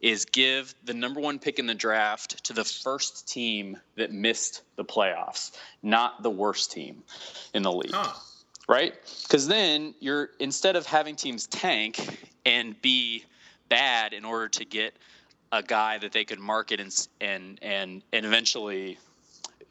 is 0.00 0.24
give 0.26 0.74
the 0.84 0.94
number 0.94 1.20
one 1.20 1.38
pick 1.38 1.58
in 1.58 1.66
the 1.66 1.74
draft 1.74 2.44
to 2.44 2.52
the 2.52 2.64
first 2.64 3.26
team 3.26 3.76
that 3.96 4.12
missed 4.12 4.62
the 4.76 4.84
playoffs, 4.84 5.52
not 5.82 6.22
the 6.22 6.30
worst 6.30 6.70
team 6.70 7.02
in 7.54 7.62
the 7.62 7.72
league. 7.72 7.92
Huh. 7.92 8.12
Right? 8.68 8.94
Because 9.22 9.46
then 9.46 9.94
you're 10.00 10.30
instead 10.38 10.76
of 10.76 10.86
having 10.86 11.16
teams 11.16 11.46
tank 11.46 12.26
and 12.46 12.80
be 12.80 13.24
bad 13.68 14.12
in 14.12 14.24
order 14.24 14.48
to 14.48 14.64
get 14.64 14.94
a 15.52 15.62
guy 15.62 15.98
that 15.98 16.12
they 16.12 16.24
could 16.24 16.38
market 16.40 16.80
and 16.80 17.08
and 17.20 17.58
and, 17.62 18.02
and 18.12 18.24
eventually 18.24 18.98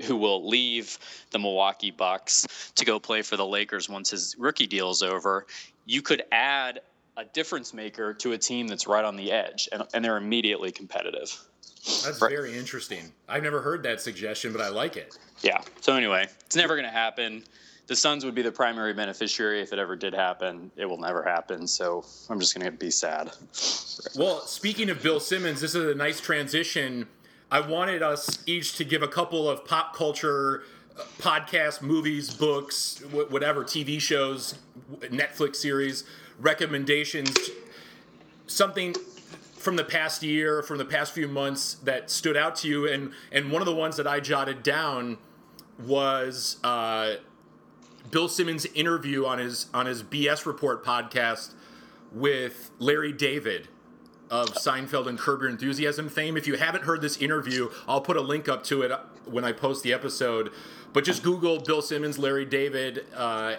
who 0.03 0.15
will 0.15 0.47
leave 0.47 0.97
the 1.31 1.39
Milwaukee 1.39 1.91
Bucks 1.91 2.71
to 2.75 2.85
go 2.85 2.99
play 2.99 3.21
for 3.21 3.37
the 3.37 3.45
Lakers 3.45 3.89
once 3.89 4.09
his 4.09 4.35
rookie 4.39 4.67
deal 4.67 4.89
is 4.89 5.03
over, 5.03 5.45
you 5.85 6.01
could 6.01 6.23
add 6.31 6.81
a 7.15 7.25
difference 7.25 7.73
maker 7.75 8.13
to 8.15 8.31
a 8.31 8.37
team 8.37 8.67
that's 8.67 8.87
right 8.87 9.05
on 9.05 9.15
the 9.15 9.31
edge 9.31 9.69
and, 9.71 9.83
and 9.93 10.03
they're 10.03 10.17
immediately 10.17 10.71
competitive. 10.71 11.39
That's 12.03 12.19
Right. 12.21 12.31
very 12.31 12.57
interesting. 12.57 13.11
I've 13.29 13.43
never 13.43 13.61
heard 13.61 13.83
that 13.83 14.01
suggestion, 14.01 14.51
but 14.51 14.61
I 14.61 14.69
like 14.69 14.97
it. 14.97 15.17
Yeah. 15.41 15.61
So 15.81 15.93
anyway, 15.95 16.27
it's 16.45 16.55
never 16.55 16.75
going 16.75 16.87
to 16.87 16.91
happen. 16.91 17.43
The 17.87 17.95
Suns 17.95 18.23
would 18.23 18.35
be 18.35 18.41
the 18.41 18.51
primary 18.51 18.93
beneficiary 18.93 19.61
if 19.61 19.73
it 19.73 19.79
ever 19.79 19.95
did 19.95 20.13
happen. 20.13 20.71
It 20.77 20.85
will 20.85 20.99
never 20.99 21.21
happen. 21.21 21.67
So 21.67 22.05
I'm 22.29 22.39
just 22.39 22.55
going 22.55 22.65
to 22.65 22.71
be 22.71 22.89
sad. 22.89 23.31
Well, 24.15 24.41
speaking 24.41 24.89
of 24.89 25.03
Bill 25.03 25.19
Simmons, 25.19 25.59
this 25.59 25.75
is 25.75 25.91
a 25.91 25.95
nice 25.95 26.21
transition. 26.21 27.07
I 27.51 27.59
wanted 27.59 28.01
us 28.01 28.41
each 28.45 28.77
to 28.77 28.85
give 28.85 29.03
a 29.03 29.07
couple 29.07 29.49
of 29.49 29.65
pop 29.65 29.95
culture 29.95 30.63
uh, 30.97 31.03
podcasts, 31.19 31.81
movies, 31.81 32.33
books, 32.33 33.01
whatever, 33.11 33.63
TV 33.63 33.99
shows, 33.99 34.55
Netflix 35.01 35.57
series 35.57 36.03
recommendations. 36.39 37.35
Something 38.47 38.95
from 39.57 39.75
the 39.75 39.83
past 39.83 40.23
year, 40.23 40.61
from 40.61 40.77
the 40.77 40.85
past 40.85 41.13
few 41.13 41.27
months 41.27 41.75
that 41.83 42.09
stood 42.09 42.37
out 42.37 42.55
to 42.57 42.67
you, 42.67 42.87
and 42.87 43.11
and 43.31 43.51
one 43.51 43.61
of 43.61 43.65
the 43.65 43.75
ones 43.75 43.97
that 43.97 44.07
I 44.07 44.19
jotted 44.19 44.61
down 44.61 45.17
was 45.79 46.57
uh, 46.63 47.15
Bill 48.13 48.29
Simmons' 48.29 48.67
interview 48.67 49.25
on 49.25 49.39
his 49.39 49.65
on 49.73 49.87
his 49.87 50.03
BS 50.03 50.45
Report 50.45 50.85
podcast 50.85 51.53
with 52.11 52.69
Larry 52.77 53.11
David 53.11 53.67
of 54.29 54.49
Seinfeld 54.53 55.07
and 55.07 55.17
Curb 55.17 55.41
Your 55.41 55.49
Enthusiasm 55.49 56.09
fame. 56.09 56.37
If 56.37 56.45
you 56.45 56.55
haven't 56.55 56.83
heard 56.83 57.01
this 57.01 57.17
interview, 57.17 57.71
I'll 57.87 58.01
put 58.01 58.15
a 58.15 58.21
link 58.21 58.47
up 58.47 58.63
to 58.65 58.83
it 58.83 58.91
when 59.25 59.43
I 59.43 59.51
post 59.51 59.81
the 59.83 59.91
episode. 59.91 60.51
But 60.93 61.03
just 61.03 61.23
Google 61.23 61.59
Bill 61.59 61.81
Simmons, 61.81 62.19
Larry 62.19 62.45
David. 62.45 63.07
Uh, 63.15 63.55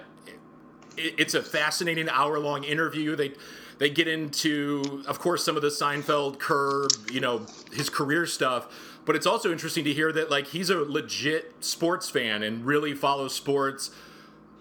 it, 0.97 1.14
it's 1.19 1.35
a 1.35 1.43
fascinating 1.43 2.09
hour-long 2.09 2.62
interview. 2.62 3.17
They 3.17 3.33
they 3.79 3.90
get 3.90 4.07
into, 4.07 5.03
of 5.09 5.19
course, 5.19 5.45
some 5.45 5.57
of 5.57 5.62
the 5.62 5.69
Seinfeld, 5.69 6.38
Curb, 6.38 6.93
you 7.11 7.19
know, 7.21 7.45
his 7.73 7.90
career 7.90 8.25
stuff. 8.25 8.69
But 9.05 9.17
it's 9.17 9.27
also 9.27 9.51
interesting 9.51 9.85
to 9.85 9.93
hear 9.93 10.12
that 10.12 10.31
like 10.31 10.47
he's 10.47 10.71
a 10.71 10.77
legit 10.77 11.64
sports 11.64 12.09
fan 12.09 12.45
and 12.45 12.64
really 12.64 12.95
follows 12.95 13.35
sports. 13.35 13.90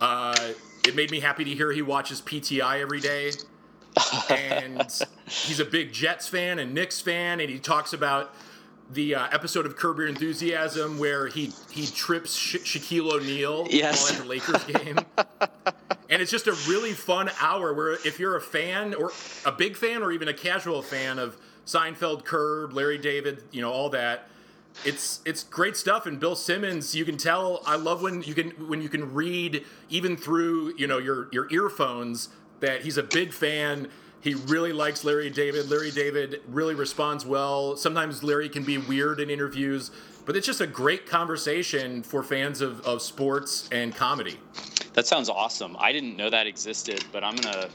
Uh, 0.03 0.51
it 0.85 0.95
made 0.95 1.09
me 1.11 1.19
happy 1.21 1.45
to 1.45 1.51
hear 1.55 1.71
he 1.71 1.81
watches 1.81 2.21
PTI 2.21 2.81
every 2.81 2.99
day 2.99 3.31
and 4.29 4.81
he's 5.29 5.59
a 5.61 5.65
big 5.65 5.93
Jets 5.93 6.27
fan 6.27 6.59
and 6.59 6.73
Knicks 6.73 6.99
fan, 6.99 7.39
and 7.39 7.49
he 7.49 7.57
talks 7.59 7.93
about 7.93 8.33
the 8.89 9.15
uh, 9.15 9.27
episode 9.31 9.65
of 9.65 9.77
Curb 9.77 9.99
Your 9.99 10.07
Enthusiasm 10.07 10.99
where 10.99 11.27
he 11.27 11.53
he 11.71 11.87
trips 11.87 12.33
Sha- 12.35 12.57
Shaquille 12.59 13.13
O'Neal 13.13 13.65
Yes. 13.69 14.03
while 14.03 14.19
at 14.19 14.23
the 14.23 14.29
Lakers 14.29 14.63
game, 14.65 14.99
and 16.09 16.21
it's 16.21 16.31
just 16.31 16.47
a 16.47 16.53
really 16.67 16.91
fun 16.91 17.29
hour 17.39 17.73
where 17.73 17.93
if 17.93 18.19
you're 18.19 18.35
a 18.35 18.41
fan 18.41 18.93
or 18.93 19.11
a 19.45 19.51
big 19.53 19.77
fan 19.77 20.03
or 20.03 20.11
even 20.11 20.27
a 20.27 20.33
casual 20.33 20.81
fan 20.81 21.17
of 21.17 21.37
Seinfeld, 21.65 22.25
Curb, 22.25 22.73
Larry 22.73 22.97
David, 22.97 23.41
you 23.51 23.61
know 23.61 23.71
all 23.71 23.89
that. 23.91 24.27
It's 24.85 25.21
it's 25.25 25.43
great 25.43 25.77
stuff, 25.77 26.05
and 26.05 26.19
Bill 26.19 26.35
Simmons. 26.35 26.95
You 26.95 27.05
can 27.05 27.17
tell. 27.17 27.61
I 27.65 27.75
love 27.75 28.01
when 28.01 28.21
you 28.23 28.33
can 28.33 28.51
when 28.67 28.81
you 28.81 28.89
can 28.89 29.13
read 29.13 29.63
even 29.89 30.17
through 30.17 30.73
you 30.77 30.87
know 30.87 30.97
your 30.97 31.29
your 31.31 31.51
earphones 31.51 32.29
that 32.59 32.81
he's 32.81 32.97
a 32.97 33.03
big 33.03 33.33
fan. 33.33 33.89
He 34.21 34.35
really 34.35 34.71
likes 34.71 35.03
Larry 35.03 35.29
David. 35.29 35.69
Larry 35.69 35.91
David 35.91 36.41
really 36.47 36.75
responds 36.75 37.25
well. 37.25 37.75
Sometimes 37.75 38.23
Larry 38.23 38.47
can 38.47 38.63
be 38.63 38.77
weird 38.77 39.19
in 39.19 39.29
interviews, 39.29 39.91
but 40.25 40.37
it's 40.37 40.47
just 40.47 40.61
a 40.61 40.67
great 40.67 41.05
conversation 41.05 42.03
for 42.03 42.23
fans 42.23 42.61
of, 42.61 42.79
of 42.81 43.01
sports 43.01 43.67
and 43.73 43.93
comedy. 43.93 44.39
That 44.93 45.07
sounds 45.07 45.27
awesome. 45.29 45.75
I 45.77 45.91
didn't 45.91 46.15
know 46.15 46.29
that 46.29 46.47
existed, 46.47 47.03
but 47.11 47.23
I'm 47.23 47.35
gonna 47.35 47.67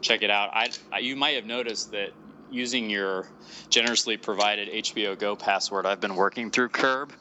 check 0.00 0.22
it 0.22 0.30
out. 0.30 0.50
I, 0.52 0.70
I 0.92 0.98
you 0.98 1.14
might 1.14 1.36
have 1.36 1.46
noticed 1.46 1.92
that 1.92 2.10
using 2.50 2.90
your 2.90 3.26
generously 3.70 4.16
provided 4.16 4.68
HBO 4.68 5.18
Go 5.18 5.36
password, 5.36 5.86
I've 5.86 6.00
been 6.00 6.14
working 6.16 6.50
through 6.50 6.68
Curb, 6.70 7.12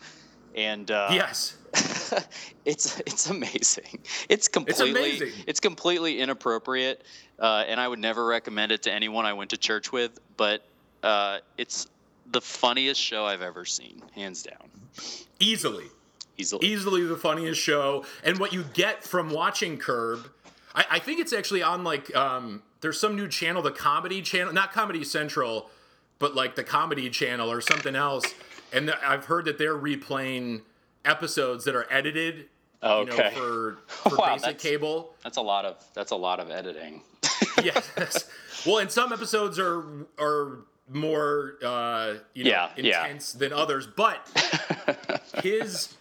and 0.55 0.89
uh, 0.91 1.09
yes. 1.11 1.57
it's 2.65 2.99
it's 3.01 3.29
amazing. 3.29 3.99
It's 4.29 4.47
completely 4.47 4.91
amazing. 4.91 5.31
it's 5.47 5.59
completely 5.59 6.19
inappropriate, 6.19 7.03
uh, 7.39 7.63
and 7.67 7.79
I 7.79 7.87
would 7.87 7.99
never 7.99 8.25
recommend 8.25 8.71
it 8.71 8.83
to 8.83 8.91
anyone 8.93 9.25
I 9.25 9.33
went 9.33 9.49
to 9.51 9.57
church 9.57 9.91
with. 9.91 10.19
But 10.37 10.63
uh, 11.01 11.39
it's 11.57 11.87
the 12.31 12.41
funniest 12.41 13.01
show 13.01 13.25
I've 13.25 13.41
ever 13.41 13.65
seen, 13.65 14.01
hands 14.13 14.43
down, 14.43 14.69
Easily. 15.39 15.85
easily. 16.37 16.65
easily 16.67 17.03
the 17.05 17.17
funniest 17.17 17.59
show. 17.61 18.05
And 18.23 18.37
what 18.39 18.53
you 18.53 18.63
get 18.73 19.03
from 19.03 19.29
watching 19.29 19.77
Curb, 19.77 20.29
I, 20.75 20.85
I 20.91 20.99
think 20.99 21.19
it's 21.19 21.33
actually 21.33 21.63
on 21.63 21.83
like 21.83 22.15
um, 22.15 22.63
there's 22.81 22.99
some 22.99 23.15
new 23.15 23.27
channel, 23.27 23.61
the 23.61 23.71
Comedy 23.71 24.21
Channel, 24.21 24.53
not 24.53 24.71
Comedy 24.73 25.03
Central, 25.03 25.69
but 26.19 26.35
like 26.35 26.55
the 26.55 26.63
Comedy 26.63 27.09
Channel 27.09 27.51
or 27.51 27.61
something 27.61 27.95
else. 27.95 28.25
And 28.71 28.87
th- 28.87 28.97
I've 29.05 29.25
heard 29.25 29.45
that 29.45 29.57
they're 29.57 29.77
replaying 29.77 30.61
episodes 31.05 31.65
that 31.65 31.75
are 31.75 31.85
edited. 31.91 32.47
Okay. 32.81 33.11
You 33.11 33.17
know, 33.17 33.29
for, 33.31 33.77
for 34.09 34.17
Wow, 34.17 34.33
basic 34.33 34.41
that's- 34.45 34.61
cable. 34.61 35.13
That's 35.23 35.37
a 35.37 35.41
lot 35.41 35.65
of 35.65 35.83
that's 35.93 36.11
a 36.11 36.15
lot 36.15 36.39
of 36.39 36.49
editing. 36.49 37.01
yes. 37.63 38.29
Well, 38.65 38.79
and 38.79 38.91
some 38.91 39.13
episodes 39.13 39.57
are 39.59 39.83
are 40.19 40.59
more 40.89 41.55
uh, 41.63 42.15
you 42.33 42.43
know 42.45 42.49
Yeah, 42.49 42.69
yeah. 42.77 43.03
intense 43.05 43.33
than 43.33 43.53
others, 43.53 43.87
but 43.87 44.27
his 45.43 45.95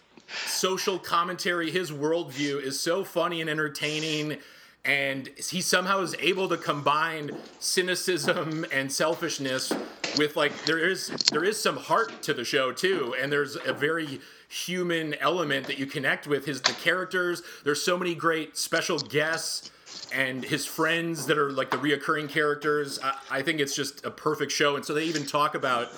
social 0.45 0.99
commentary, 0.99 1.71
his 1.71 1.91
worldview 1.91 2.61
is 2.61 2.79
so 2.79 3.03
funny 3.03 3.39
and 3.41 3.49
entertaining. 3.49 4.39
And 4.85 5.29
he 5.37 5.61
somehow 5.61 6.01
is 6.01 6.15
able 6.19 6.49
to 6.49 6.57
combine 6.57 7.31
cynicism 7.59 8.65
and 8.71 8.91
selfishness 8.91 9.71
with 10.17 10.35
like 10.35 10.65
there 10.65 10.77
is 10.77 11.07
there 11.31 11.43
is 11.43 11.61
some 11.61 11.77
heart 11.77 12.21
to 12.21 12.33
the 12.33 12.43
show 12.43 12.71
too 12.71 13.15
and 13.19 13.31
there's 13.31 13.57
a 13.65 13.73
very 13.73 14.19
human 14.49 15.13
element 15.15 15.65
that 15.67 15.79
you 15.79 15.85
connect 15.85 16.27
with 16.27 16.45
his 16.45 16.61
the 16.61 16.73
characters. 16.73 17.41
There's 17.63 17.81
so 17.81 17.97
many 17.97 18.13
great 18.13 18.57
special 18.57 18.99
guests 18.99 19.71
and 20.13 20.43
his 20.43 20.65
friends 20.65 21.25
that 21.27 21.37
are 21.37 21.51
like 21.51 21.71
the 21.71 21.77
reoccurring 21.77 22.29
characters. 22.29 22.99
I, 23.01 23.17
I 23.31 23.41
think 23.41 23.59
it's 23.59 23.75
just 23.75 24.05
a 24.05 24.11
perfect 24.11 24.51
show 24.51 24.75
and 24.75 24.85
so 24.85 24.93
they 24.93 25.05
even 25.05 25.25
talk 25.25 25.55
about 25.55 25.91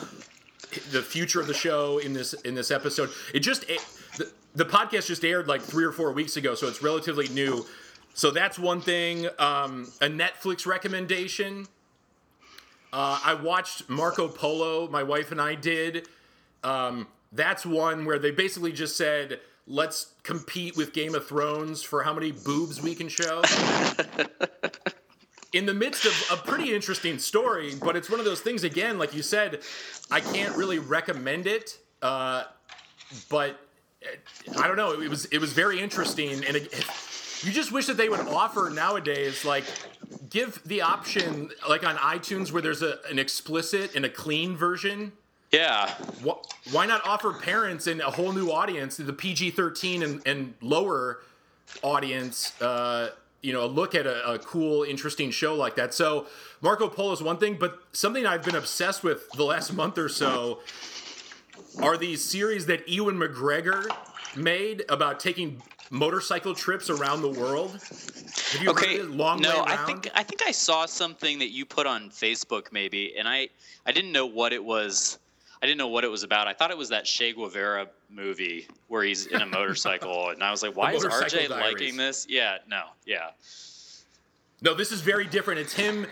the 0.91 1.01
future 1.01 1.41
of 1.41 1.47
the 1.47 1.53
show 1.53 1.97
in 1.97 2.13
this 2.13 2.33
in 2.33 2.53
this 2.53 2.69
episode. 2.69 3.09
It 3.33 3.39
just 3.39 3.67
it, 3.67 3.83
the, 4.17 4.31
the 4.53 4.65
podcast 4.65 5.07
just 5.07 5.25
aired 5.25 5.47
like 5.47 5.61
three 5.61 5.83
or 5.83 5.91
four 5.91 6.11
weeks 6.11 6.37
ago 6.37 6.53
so 6.53 6.67
it's 6.67 6.83
relatively 6.83 7.27
new 7.29 7.65
so 8.15 8.31
that's 8.31 8.57
one 8.57 8.79
thing. 8.79 9.27
Um, 9.37 9.91
a 10.01 10.07
Netflix 10.07 10.65
recommendation. 10.65 11.67
Uh, 12.93 13.19
I 13.23 13.33
watched 13.33 13.89
Marco 13.89 14.29
Polo. 14.29 14.87
My 14.87 15.03
wife 15.03 15.31
and 15.33 15.41
I 15.41 15.55
did. 15.55 16.07
Um, 16.63 17.07
that's 17.33 17.65
one 17.65 18.05
where 18.05 18.17
they 18.17 18.31
basically 18.31 18.71
just 18.71 18.95
said, 18.95 19.41
"Let's 19.67 20.13
compete 20.23 20.77
with 20.77 20.93
Game 20.93 21.13
of 21.13 21.27
Thrones 21.27 21.83
for 21.83 22.03
how 22.03 22.13
many 22.13 22.31
boobs 22.31 22.81
we 22.81 22.95
can 22.95 23.09
show." 23.09 23.43
in 25.51 25.65
the 25.65 25.73
midst 25.73 26.05
of 26.05 26.39
a 26.39 26.41
pretty 26.41 26.73
interesting 26.73 27.19
story, 27.19 27.75
but 27.83 27.97
it's 27.97 28.09
one 28.09 28.19
of 28.19 28.25
those 28.25 28.39
things. 28.39 28.63
Again, 28.63 28.97
like 28.97 29.13
you 29.13 29.23
said, 29.23 29.59
I 30.09 30.21
can't 30.21 30.55
really 30.55 30.79
recommend 30.79 31.47
it. 31.47 31.77
Uh, 32.01 32.43
but 33.29 33.59
uh, 34.03 34.61
I 34.61 34.67
don't 34.67 34.77
know. 34.77 35.01
It 35.01 35.09
was 35.09 35.25
it 35.25 35.39
was 35.39 35.51
very 35.51 35.81
interesting, 35.81 36.45
and 36.45 36.55
it, 36.55 36.73
you 37.45 37.51
just 37.51 37.71
wish 37.71 37.85
that 37.85 37.97
they 37.97 38.09
would 38.09 38.21
offer 38.21 38.71
nowadays, 38.73 39.45
like, 39.45 39.65
give 40.29 40.61
the 40.65 40.81
option, 40.81 41.51
like 41.69 41.85
on 41.85 41.95
iTunes, 41.97 42.51
where 42.51 42.61
there's 42.61 42.81
a, 42.81 42.97
an 43.09 43.19
explicit 43.19 43.95
and 43.95 44.03
a 44.03 44.09
clean 44.09 44.57
version. 44.57 45.11
Yeah. 45.51 45.93
Why 46.71 46.87
not 46.87 47.05
offer 47.05 47.31
parents 47.33 47.85
and 47.85 48.01
a 48.01 48.09
whole 48.09 48.33
new 48.33 48.49
audience, 48.49 48.97
the 48.97 49.13
PG 49.13 49.51
13 49.51 50.01
and, 50.01 50.21
and 50.25 50.53
lower 50.61 51.21
audience, 51.83 52.59
uh, 52.61 53.09
you 53.41 53.53
know, 53.53 53.63
a 53.63 53.67
look 53.67 53.93
at 53.93 54.07
a, 54.07 54.33
a, 54.33 54.39
cool, 54.39 54.83
interesting 54.83 55.29
show 55.29 55.53
like 55.53 55.75
that? 55.75 55.93
So, 55.93 56.25
Marco 56.61 56.89
Polo 56.89 57.13
is 57.13 57.21
one 57.21 57.37
thing, 57.37 57.57
but 57.59 57.79
something 57.91 58.25
I've 58.25 58.43
been 58.43 58.55
obsessed 58.55 59.03
with 59.03 59.29
the 59.33 59.43
last 59.43 59.71
month 59.71 59.99
or 59.99 60.09
so 60.09 60.61
are 61.79 61.95
these 61.95 62.23
series 62.23 62.65
that 62.65 62.89
Ewan 62.89 63.17
McGregor 63.17 63.85
made 64.35 64.83
about 64.89 65.19
taking 65.19 65.61
motorcycle 65.89 66.53
trips 66.53 66.89
around 66.89 67.21
the 67.21 67.29
world? 67.29 67.71
Have 68.51 68.61
you 68.61 68.69
okay, 68.71 68.97
heard 68.97 69.05
it? 69.05 69.11
Long 69.11 69.41
no, 69.41 69.63
I 69.65 69.77
think 69.77 70.09
I 70.13 70.23
think 70.23 70.41
I 70.45 70.51
saw 70.51 70.85
something 70.85 71.39
that 71.39 71.51
you 71.51 71.65
put 71.65 71.87
on 71.87 72.09
Facebook 72.09 72.71
maybe, 72.71 73.15
and 73.17 73.27
I 73.27 73.49
I 73.85 73.91
didn't 73.91 74.11
know 74.11 74.25
what 74.25 74.53
it 74.53 74.63
was. 74.63 75.19
I 75.61 75.65
didn't 75.65 75.77
know 75.77 75.87
what 75.87 76.03
it 76.03 76.09
was 76.09 76.23
about. 76.23 76.47
I 76.47 76.53
thought 76.53 76.69
it 76.71 76.77
was 76.77 76.89
that 76.89 77.05
Che 77.05 77.33
Guevara 77.33 77.87
movie 78.09 78.67
where 78.87 79.03
he's 79.03 79.25
in 79.27 79.41
a 79.41 79.45
motorcycle, 79.45 80.29
and 80.29 80.43
I 80.43 80.51
was 80.51 80.61
like, 80.61 80.75
"Why 80.77 80.93
is 80.93 81.05
RJ 81.05 81.49
Diaries. 81.49 81.49
liking 81.49 81.97
this?" 81.97 82.27
Yeah, 82.29 82.57
no, 82.67 82.83
yeah. 83.05 83.29
No, 84.61 84.73
this 84.73 84.91
is 84.91 85.01
very 85.01 85.25
different. 85.25 85.59
It's 85.59 85.73
him 85.73 86.07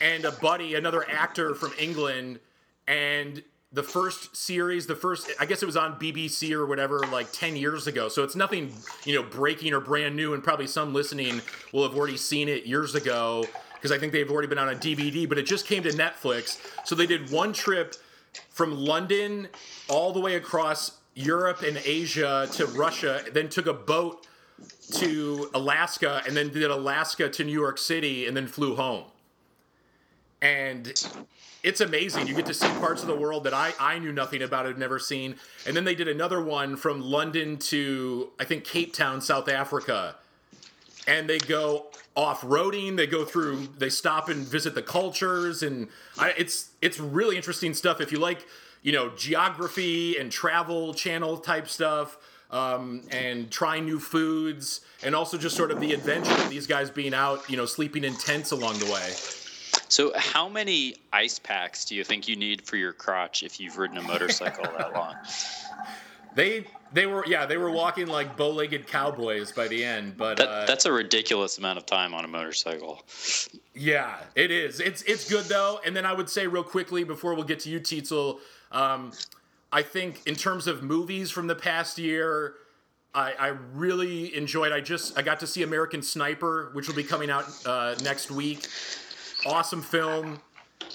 and 0.00 0.24
a 0.24 0.32
buddy, 0.32 0.74
another 0.74 1.08
actor 1.10 1.54
from 1.54 1.72
England, 1.78 2.38
and 2.86 3.42
the 3.72 3.82
first 3.82 4.34
series, 4.34 4.86
the 4.86 4.96
first, 4.96 5.30
I 5.38 5.44
guess 5.44 5.62
it 5.62 5.66
was 5.66 5.76
on 5.76 5.98
BBC 5.98 6.52
or 6.52 6.66
whatever, 6.66 7.00
like 7.12 7.30
10 7.32 7.54
years 7.54 7.86
ago. 7.86 8.08
So 8.08 8.24
it's 8.24 8.34
nothing, 8.34 8.72
you 9.04 9.14
know, 9.14 9.22
breaking 9.22 9.74
or 9.74 9.80
brand 9.80 10.16
new. 10.16 10.32
And 10.32 10.42
probably 10.42 10.66
some 10.66 10.94
listening 10.94 11.42
will 11.72 11.82
have 11.82 11.96
already 11.96 12.16
seen 12.16 12.48
it 12.48 12.64
years 12.64 12.94
ago 12.94 13.44
because 13.74 13.92
I 13.92 13.98
think 13.98 14.12
they've 14.12 14.30
already 14.30 14.48
been 14.48 14.58
on 14.58 14.70
a 14.70 14.74
DVD, 14.74 15.28
but 15.28 15.38
it 15.38 15.46
just 15.46 15.66
came 15.66 15.82
to 15.82 15.90
Netflix. 15.90 16.58
So 16.84 16.94
they 16.94 17.06
did 17.06 17.30
one 17.30 17.52
trip 17.52 17.94
from 18.50 18.72
London 18.72 19.48
all 19.88 20.12
the 20.12 20.20
way 20.20 20.36
across 20.36 20.98
Europe 21.14 21.62
and 21.62 21.76
Asia 21.84 22.48
to 22.52 22.66
Russia, 22.66 23.24
then 23.32 23.48
took 23.48 23.66
a 23.66 23.72
boat 23.72 24.26
to 24.94 25.50
Alaska, 25.54 26.22
and 26.26 26.36
then 26.36 26.48
did 26.52 26.70
Alaska 26.70 27.28
to 27.28 27.44
New 27.44 27.52
York 27.52 27.78
City, 27.78 28.26
and 28.26 28.36
then 28.36 28.46
flew 28.46 28.74
home. 28.74 29.04
And 30.40 30.92
it's 31.62 31.80
amazing. 31.80 32.26
You 32.26 32.34
get 32.34 32.46
to 32.46 32.54
see 32.54 32.68
parts 32.78 33.02
of 33.02 33.08
the 33.08 33.16
world 33.16 33.44
that 33.44 33.54
I, 33.54 33.72
I 33.80 33.98
knew 33.98 34.12
nothing 34.12 34.42
about, 34.42 34.66
had 34.66 34.78
never 34.78 34.98
seen. 34.98 35.36
And 35.66 35.76
then 35.76 35.84
they 35.84 35.94
did 35.94 36.08
another 36.08 36.40
one 36.42 36.76
from 36.76 37.00
London 37.00 37.58
to, 37.58 38.30
I 38.38 38.44
think, 38.44 38.64
Cape 38.64 38.94
Town, 38.94 39.20
South 39.20 39.48
Africa. 39.48 40.16
And 41.06 41.28
they 41.28 41.38
go 41.38 41.86
off 42.16 42.42
roading. 42.42 42.96
They 42.96 43.06
go 43.06 43.24
through, 43.24 43.68
they 43.78 43.90
stop 43.90 44.28
and 44.28 44.46
visit 44.46 44.74
the 44.74 44.82
cultures. 44.82 45.62
And 45.62 45.88
I, 46.16 46.32
it's, 46.36 46.70
it's 46.80 47.00
really 47.00 47.36
interesting 47.36 47.74
stuff. 47.74 48.00
If 48.00 48.12
you 48.12 48.18
like, 48.18 48.46
you 48.82 48.92
know, 48.92 49.10
geography 49.16 50.16
and 50.16 50.30
travel 50.30 50.94
channel 50.94 51.38
type 51.38 51.68
stuff, 51.68 52.16
um, 52.50 53.02
and 53.10 53.50
trying 53.50 53.84
new 53.84 53.98
foods, 53.98 54.80
and 55.02 55.14
also 55.14 55.36
just 55.36 55.54
sort 55.56 55.70
of 55.70 55.80
the 55.80 55.92
adventure 55.92 56.32
of 56.32 56.48
these 56.48 56.66
guys 56.66 56.90
being 56.90 57.12
out, 57.12 57.48
you 57.50 57.56
know, 57.56 57.66
sleeping 57.66 58.04
in 58.04 58.14
tents 58.14 58.52
along 58.52 58.78
the 58.78 58.86
way. 58.86 59.12
So, 59.88 60.12
how 60.16 60.48
many 60.48 60.96
ice 61.12 61.38
packs 61.38 61.84
do 61.86 61.94
you 61.94 62.04
think 62.04 62.28
you 62.28 62.36
need 62.36 62.62
for 62.62 62.76
your 62.76 62.92
crotch 62.92 63.42
if 63.42 63.58
you've 63.58 63.78
ridden 63.78 63.96
a 63.96 64.02
motorcycle 64.02 64.64
that 64.64 64.92
long? 64.94 65.14
They 66.34 66.66
they 66.92 67.06
were 67.06 67.24
yeah 67.26 67.46
they 67.46 67.56
were 67.56 67.70
walking 67.70 68.06
like 68.06 68.36
bow-legged 68.36 68.86
cowboys 68.86 69.50
by 69.50 69.66
the 69.66 69.82
end, 69.82 70.16
but 70.16 70.36
that, 70.36 70.48
uh, 70.48 70.66
that's 70.66 70.84
a 70.84 70.92
ridiculous 70.92 71.58
amount 71.58 71.78
of 71.78 71.86
time 71.86 72.12
on 72.12 72.24
a 72.24 72.28
motorcycle. 72.28 73.02
Yeah, 73.74 74.18
it 74.34 74.50
is. 74.50 74.78
It's 74.80 75.02
it's 75.02 75.28
good 75.28 75.46
though. 75.46 75.80
And 75.84 75.96
then 75.96 76.04
I 76.04 76.12
would 76.12 76.28
say 76.28 76.46
real 76.46 76.62
quickly 76.62 77.02
before 77.02 77.34
we'll 77.34 77.44
get 77.44 77.60
to 77.60 77.70
you, 77.70 77.80
Teetsel, 77.80 78.40
um, 78.70 79.12
I 79.72 79.82
think 79.82 80.20
in 80.26 80.34
terms 80.34 80.66
of 80.66 80.82
movies 80.82 81.30
from 81.30 81.46
the 81.46 81.56
past 81.56 81.98
year. 81.98 82.54
I, 83.14 83.32
I, 83.38 83.46
really 83.72 84.36
enjoyed. 84.36 84.70
I 84.70 84.82
just 84.82 85.18
I 85.18 85.22
got 85.22 85.40
to 85.40 85.46
see 85.46 85.62
American 85.62 86.02
Sniper, 86.02 86.70
which 86.74 86.86
will 86.86 86.94
be 86.94 87.02
coming 87.02 87.30
out 87.30 87.46
uh, 87.64 87.94
next 88.02 88.30
week 88.30 88.66
awesome 89.48 89.82
film, 89.82 90.40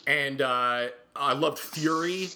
and 0.05 0.41
uh, 0.41 0.87
I 1.15 1.33
loved 1.33 1.59
Fury. 1.59 2.29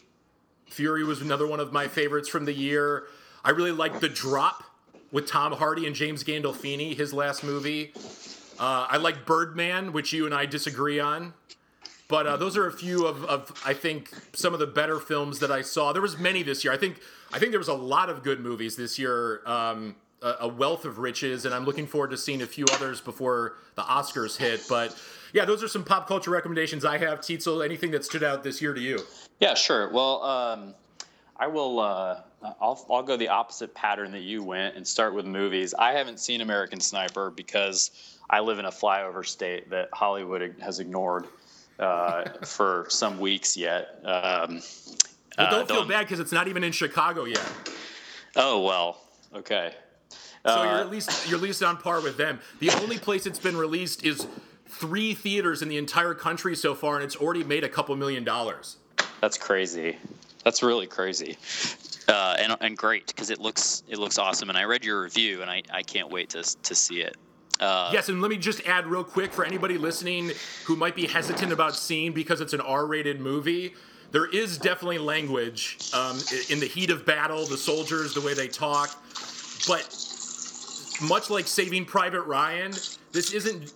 Fury 0.65 1.03
was 1.03 1.21
another 1.21 1.47
one 1.47 1.59
of 1.59 1.71
my 1.71 1.87
favorites 1.87 2.27
from 2.27 2.45
the 2.45 2.53
year. 2.53 3.03
I 3.45 3.51
really 3.51 3.71
liked 3.71 4.01
The 4.01 4.09
Drop 4.09 4.63
with 5.11 5.27
Tom 5.27 5.53
Hardy 5.53 5.85
and 5.85 5.95
James 5.95 6.23
Gandolfini, 6.23 6.97
his 6.97 7.13
last 7.13 7.43
movie. 7.43 7.93
Uh, 8.59 8.87
I 8.89 8.97
like 8.97 9.25
Birdman, 9.25 9.93
which 9.93 10.11
you 10.11 10.25
and 10.25 10.33
I 10.33 10.45
disagree 10.45 10.99
on. 10.99 11.33
But 12.09 12.25
uh, 12.25 12.37
those 12.37 12.57
are 12.57 12.67
a 12.67 12.71
few 12.71 13.05
of, 13.05 13.23
of, 13.25 13.61
I 13.65 13.73
think, 13.73 14.09
some 14.33 14.53
of 14.53 14.59
the 14.59 14.67
better 14.67 14.99
films 14.99 15.39
that 15.39 15.51
I 15.51 15.61
saw. 15.61 15.93
There 15.93 16.01
was 16.01 16.17
many 16.17 16.41
this 16.41 16.63
year. 16.63 16.73
I 16.73 16.77
think, 16.77 16.99
I 17.31 17.39
think 17.39 17.51
there 17.51 17.59
was 17.59 17.67
a 17.67 17.73
lot 17.73 18.09
of 18.09 18.23
good 18.23 18.39
movies 18.39 18.75
this 18.75 18.97
year. 18.97 19.41
Um, 19.45 19.95
a, 20.21 20.35
a 20.41 20.47
wealth 20.47 20.85
of 20.85 20.97
riches, 20.99 21.45
and 21.45 21.53
I'm 21.53 21.65
looking 21.65 21.85
forward 21.85 22.11
to 22.11 22.17
seeing 22.17 22.41
a 22.41 22.47
few 22.47 22.65
others 22.73 23.01
before 23.01 23.57
the 23.75 23.83
Oscars 23.83 24.37
hit. 24.37 24.65
But 24.67 24.99
yeah, 25.33 25.45
those 25.45 25.63
are 25.63 25.67
some 25.67 25.83
pop 25.83 26.07
culture 26.07 26.31
recommendations 26.31 26.85
I 26.85 26.97
have. 26.97 27.19
Teetsel, 27.19 27.63
anything 27.63 27.91
that 27.91 28.05
stood 28.05 28.23
out 28.23 28.43
this 28.43 28.61
year 28.61 28.73
to 28.73 28.81
you? 28.81 28.99
Yeah, 29.39 29.53
sure. 29.53 29.91
Well, 29.91 30.23
um, 30.23 30.73
I 31.37 31.47
will. 31.47 31.79
Uh, 31.79 32.21
I'll 32.61 32.85
I'll 32.89 33.03
go 33.03 33.17
the 33.17 33.29
opposite 33.29 33.73
pattern 33.73 34.11
that 34.11 34.21
you 34.21 34.43
went 34.43 34.75
and 34.75 34.87
start 34.87 35.13
with 35.13 35.25
movies. 35.25 35.73
I 35.77 35.93
haven't 35.93 36.19
seen 36.19 36.41
American 36.41 36.79
Sniper 36.79 37.31
because 37.31 38.17
I 38.29 38.39
live 38.39 38.59
in 38.59 38.65
a 38.65 38.71
flyover 38.71 39.25
state 39.25 39.69
that 39.69 39.89
Hollywood 39.93 40.55
has 40.61 40.79
ignored 40.79 41.27
uh, 41.79 42.29
for 42.45 42.85
some 42.89 43.19
weeks 43.19 43.57
yet. 43.57 43.99
Um, 44.03 44.61
well, 45.37 45.51
don't 45.51 45.71
uh, 45.71 45.75
feel 45.75 45.85
bad 45.85 46.01
because 46.01 46.19
it's 46.19 46.31
not 46.31 46.47
even 46.47 46.63
in 46.63 46.71
Chicago 46.71 47.25
yet. 47.25 47.51
Oh 48.35 48.61
well, 48.61 49.01
okay. 49.35 49.73
So 50.45 50.63
you're 50.63 50.73
uh, 50.73 50.81
at 50.81 50.89
least 50.89 51.27
you're 51.27 51.37
at 51.37 51.43
least 51.43 51.61
on 51.61 51.77
par 51.77 52.01
with 52.01 52.17
them. 52.17 52.39
The 52.59 52.69
only 52.81 52.97
place 52.97 53.25
it's 53.25 53.39
been 53.39 53.57
released 53.57 54.05
is 54.05 54.27
three 54.69 55.13
theaters 55.13 55.61
in 55.61 55.69
the 55.69 55.77
entire 55.77 56.13
country 56.13 56.55
so 56.55 56.75
far, 56.75 56.95
and 56.95 57.03
it's 57.03 57.15
already 57.15 57.43
made 57.43 57.63
a 57.63 57.69
couple 57.69 57.95
million 57.95 58.23
dollars. 58.23 58.77
That's 59.21 59.37
crazy. 59.37 59.97
That's 60.43 60.63
really 60.63 60.87
crazy. 60.87 61.37
Uh, 62.07 62.35
and, 62.39 62.55
and 62.61 62.77
great 62.77 63.07
because 63.07 63.29
it 63.29 63.39
looks 63.39 63.83
it 63.89 63.97
looks 63.97 64.17
awesome. 64.17 64.49
And 64.49 64.57
I 64.57 64.63
read 64.63 64.85
your 64.85 65.01
review, 65.01 65.41
and 65.41 65.51
I, 65.51 65.63
I 65.71 65.83
can't 65.83 66.09
wait 66.09 66.29
to 66.29 66.43
to 66.43 66.75
see 66.75 67.01
it. 67.01 67.17
Uh, 67.59 67.89
yes, 67.91 68.07
and 68.09 68.21
let 68.21 68.29
me 68.29 68.37
just 68.37 68.65
add 68.67 68.85
real 68.85 69.03
quick 69.03 69.33
for 69.33 69.43
anybody 69.43 69.77
listening 69.77 70.31
who 70.65 70.75
might 70.75 70.95
be 70.95 71.07
hesitant 71.07 71.51
about 71.51 71.75
seeing 71.75 72.13
because 72.13 72.39
it's 72.39 72.53
an 72.53 72.61
R-rated 72.61 73.19
movie. 73.19 73.73
There 74.11 74.27
is 74.27 74.57
definitely 74.57 74.99
language 74.99 75.79
um, 75.93 76.17
in 76.49 76.59
the 76.59 76.67
heat 76.67 76.91
of 76.91 77.05
battle, 77.05 77.45
the 77.45 77.57
soldiers, 77.57 78.13
the 78.13 78.21
way 78.21 78.33
they 78.33 78.47
talk, 78.47 78.95
but 79.67 79.83
much 81.01 81.29
like 81.29 81.47
Saving 81.47 81.83
Private 81.83 82.21
Ryan, 82.21 82.71
this 83.11 83.33
isn't 83.33 83.73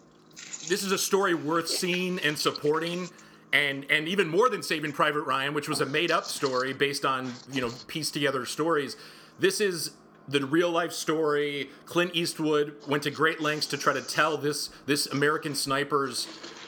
this 0.67 0.83
is 0.83 0.91
a 0.91 0.97
story 0.97 1.33
worth 1.33 1.67
seeing 1.67 2.19
and 2.19 2.37
supporting 2.37 3.09
and 3.53 3.85
and 3.89 4.07
even 4.07 4.27
more 4.27 4.49
than 4.49 4.63
Saving 4.63 4.91
Private 4.91 5.23
Ryan, 5.23 5.53
which 5.53 5.67
was 5.67 5.81
a 5.81 5.85
made 5.85 6.11
up 6.11 6.25
story 6.25 6.73
based 6.73 7.05
on 7.05 7.33
you 7.51 7.61
know 7.61 7.71
pieced 7.87 8.13
together 8.13 8.45
stories. 8.45 8.95
This 9.39 9.59
is 9.59 9.91
the 10.27 10.45
real 10.45 10.69
life 10.69 10.93
story. 10.93 11.69
Clint 11.85 12.11
Eastwood 12.13 12.75
went 12.87 13.03
to 13.03 13.11
great 13.11 13.41
lengths 13.41 13.67
to 13.67 13.77
try 13.77 13.93
to 13.93 14.01
tell 14.01 14.37
this 14.37 14.69
this 14.85 15.07
American 15.07 15.55
sniper's 15.55 16.27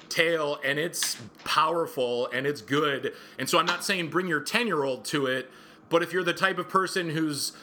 tale, 0.10 0.60
and 0.64 0.78
it's 0.78 1.18
powerful 1.44 2.28
and 2.34 2.46
it's 2.46 2.62
good. 2.62 3.14
And 3.40 3.50
so 3.50 3.58
I'm 3.58 3.66
not 3.66 3.84
saying 3.84 4.10
bring 4.10 4.28
your 4.28 4.42
ten 4.42 4.68
year 4.68 4.84
old 4.84 5.06
to 5.06 5.28
it, 5.28 5.50
but 5.90 6.04
if 6.04 6.12
you're 6.12 6.24
the 6.24 6.34
type 6.34 6.58
of 6.58 6.68
person 6.68 7.10
who's 7.10 7.54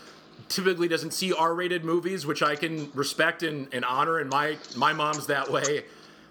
typically 0.49 0.89
doesn't 0.89 1.13
see 1.13 1.33
R-rated 1.33 1.85
movies, 1.85 2.25
which 2.25 2.43
I 2.43 2.57
can 2.57 2.91
respect 2.95 3.43
and, 3.43 3.69
and 3.73 3.85
honor, 3.85 4.19
and 4.19 4.31
my 4.31 4.57
my 4.77 4.95
mom's 4.95 5.27
that 5.27 5.51
way. 5.51 5.85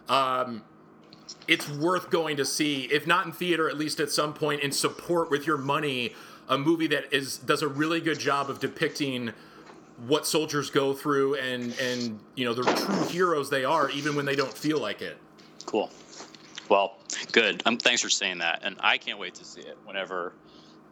Um, 0.10 0.64
it's 1.48 1.70
worth 1.70 2.10
going 2.10 2.38
to 2.38 2.46
see, 2.46 2.84
if 2.86 3.08
not 3.08 3.26
in 3.26 3.32
theater, 3.32 3.70
at 3.70 3.78
least 3.78 4.00
at 4.00 4.12
some 4.12 4.34
point, 4.34 4.64
and 4.64 4.74
support 4.74 5.30
with 5.30 5.48
your 5.48 5.58
money 5.58 6.14
a 6.48 6.58
movie 6.58 6.88
that 6.88 7.14
is 7.14 7.38
does 7.38 7.62
a 7.62 7.68
really 7.68 8.02
good 8.02 8.20
job 8.20 8.50
of 8.50 8.60
depicting 8.60 9.32
what 10.08 10.26
soldiers 10.26 10.70
go 10.70 10.94
through 10.94 11.36
and 11.36 11.78
and 11.80 12.20
you 12.36 12.46
know 12.46 12.54
the 12.54 12.64
true 12.64 13.08
heroes 13.08 13.50
they 13.50 13.64
are, 13.64 13.90
even 13.92 14.16
when 14.16 14.26
they 14.26 14.36
don't 14.36 14.54
feel 14.54 14.80
like 14.80 15.02
it. 15.02 15.18
Cool. 15.66 15.90
Well, 16.70 16.98
good. 17.32 17.62
Um, 17.66 17.78
thanks 17.78 18.02
for 18.02 18.10
saying 18.10 18.40
that, 18.40 18.62
and 18.64 18.76
I 18.80 18.98
can't 18.98 19.20
wait 19.20 19.36
to 19.36 19.46
see 19.46 19.62
it 19.62 19.78
whenever 19.86 20.34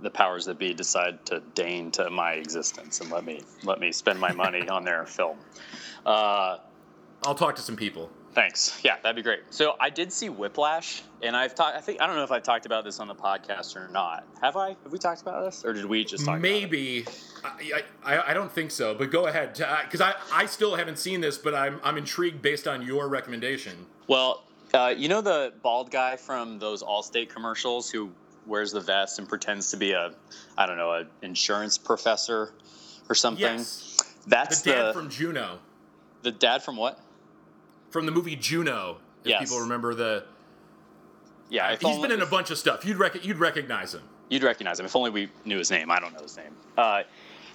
the 0.01 0.09
powers 0.09 0.45
that 0.45 0.59
be 0.59 0.73
decide 0.73 1.25
to 1.25 1.41
deign 1.55 1.89
to 1.89 2.09
my 2.11 2.33
existence 2.33 3.01
and 3.01 3.09
let 3.11 3.25
me 3.25 3.41
let 3.63 3.79
me 3.79 3.91
spend 3.91 4.19
my 4.19 4.31
money 4.31 4.67
on 4.69 4.83
their 4.83 5.05
film. 5.05 5.37
Uh, 6.05 6.57
I'll 7.27 7.35
talk 7.35 7.57
to 7.57 7.61
some 7.61 7.75
people. 7.75 8.09
Thanks. 8.33 8.79
Yeah, 8.83 8.95
that'd 9.03 9.17
be 9.17 9.21
great. 9.21 9.41
So 9.49 9.75
I 9.81 9.89
did 9.89 10.13
see 10.13 10.29
Whiplash, 10.29 11.01
and 11.21 11.35
I've 11.35 11.55
talked. 11.55 11.75
I 11.75 11.81
think 11.81 11.99
I 11.99 12.07
don't 12.07 12.15
know 12.15 12.23
if 12.23 12.31
I've 12.31 12.43
talked 12.43 12.65
about 12.65 12.85
this 12.85 13.01
on 13.01 13.09
the 13.09 13.15
podcast 13.15 13.75
or 13.75 13.89
not. 13.89 14.25
Have 14.41 14.55
I? 14.55 14.69
Have 14.69 14.91
we 14.91 14.97
talked 14.97 15.21
about 15.21 15.43
this, 15.43 15.65
or 15.65 15.73
did 15.73 15.85
we 15.85 16.05
just 16.05 16.23
talk? 16.23 16.39
Maybe. 16.39 17.05
I, 17.43 17.83
I, 18.05 18.31
I 18.31 18.33
don't 18.33 18.51
think 18.51 18.71
so. 18.71 18.93
But 18.93 19.11
go 19.11 19.27
ahead, 19.27 19.53
because 19.53 19.99
I, 19.99 20.13
I 20.31 20.45
still 20.45 20.75
haven't 20.75 20.99
seen 20.99 21.19
this, 21.19 21.37
but 21.37 21.53
I'm 21.53 21.81
I'm 21.83 21.97
intrigued 21.97 22.41
based 22.41 22.65
on 22.65 22.81
your 22.81 23.09
recommendation. 23.09 23.85
Well, 24.07 24.45
uh, 24.73 24.93
you 24.95 25.09
know 25.09 25.19
the 25.19 25.51
bald 25.61 25.91
guy 25.91 26.15
from 26.15 26.59
those 26.59 26.81
Allstate 26.81 27.27
commercials 27.27 27.91
who 27.91 28.11
wears 28.45 28.71
the 28.71 28.79
vest 28.79 29.19
and 29.19 29.27
pretends 29.27 29.71
to 29.71 29.77
be 29.77 29.91
a, 29.91 30.13
I 30.57 30.65
don't 30.65 30.77
know, 30.77 30.93
an 30.93 31.09
insurance 31.23 31.77
professor 31.77 32.53
or 33.09 33.15
something. 33.15 33.41
Yes. 33.41 33.97
That's 34.27 34.61
the 34.61 34.71
dad 34.71 34.85
the, 34.85 34.93
from 34.93 35.09
Juno. 35.09 35.59
The 36.21 36.31
dad 36.31 36.63
from 36.63 36.77
what? 36.77 37.01
From 37.89 38.05
the 38.05 38.11
movie 38.11 38.35
Juno. 38.35 38.97
If 39.23 39.29
Yes. 39.29 39.41
people 39.41 39.59
remember 39.61 39.93
the. 39.95 40.25
Yeah, 41.49 41.71
if 41.71 41.81
He's 41.81 41.95
only- 41.95 42.09
been 42.09 42.17
in 42.19 42.21
a 42.21 42.29
bunch 42.29 42.51
of 42.51 42.57
stuff. 42.57 42.85
You'd 42.85 42.97
rec- 42.97 43.23
you'd 43.25 43.37
recognize 43.39 43.93
him. 43.93 44.03
You'd 44.29 44.43
recognize 44.43 44.79
him 44.79 44.85
if 44.85 44.95
only 44.95 45.09
we 45.09 45.29
knew 45.45 45.57
his 45.57 45.71
name. 45.71 45.89
I 45.89 45.99
don't 45.99 46.13
know 46.13 46.21
his 46.21 46.35
name. 46.35 46.53
Uh, 46.77 47.03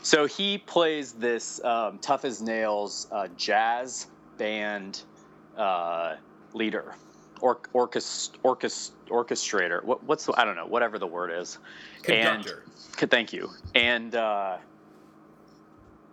so 0.03 0.27
he 0.27 0.59
plays 0.59 1.13
this 1.13 1.63
um, 1.65 1.99
tough 1.99 2.25
as 2.25 2.41
nails 2.41 3.07
uh, 3.13 3.29
jazz 3.37 4.07
band 4.39 5.03
uh, 5.59 6.17
leader, 6.55 6.95
or, 7.43 7.59
orchest, 7.75 8.39
orchest, 8.43 8.93
orchestrator. 9.09 9.85
What, 9.85 10.03
what's 10.05 10.25
the, 10.25 10.33
I 10.39 10.45
don't 10.47 10.57
know. 10.57 10.67
Whatever 10.67 10.99
the 10.99 11.07
word 11.07 11.31
is. 11.31 11.59
Conductor. 12.03 12.65
And, 13.01 13.11
thank 13.11 13.33
you. 13.35 13.51
And 13.75 14.15
uh, 14.15 14.57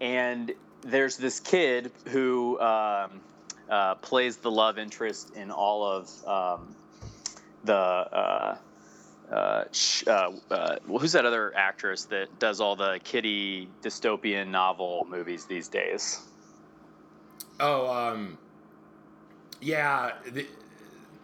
and 0.02 0.52
there's 0.82 1.18
this 1.18 1.40
kid 1.40 1.92
who 2.10 2.60
um, 2.60 3.22
uh, 3.70 3.96
plays 3.96 4.38
the 4.38 4.52
love 4.52 4.78
interest 4.78 5.36
in 5.36 5.52
all 5.52 5.84
of 5.84 6.28
um, 6.28 6.76
the. 7.64 7.74
Uh, 7.74 8.58
uh, 9.32 9.66
sh- 9.72 10.08
uh, 10.08 10.32
uh, 10.50 10.78
who's 10.88 11.12
that 11.12 11.24
other 11.24 11.56
actress 11.56 12.06
that 12.06 12.40
does 12.40 12.60
all 12.60 12.76
the 12.76 13.00
kitty 13.04 13.70
dystopian 13.84 14.48
novel 14.48 15.06
movies 15.08 15.46
these 15.46 15.68
days? 15.68 16.20
Oh, 17.60 17.88
um, 17.88 18.40
yeah, 19.62 20.14
the, 20.32 20.48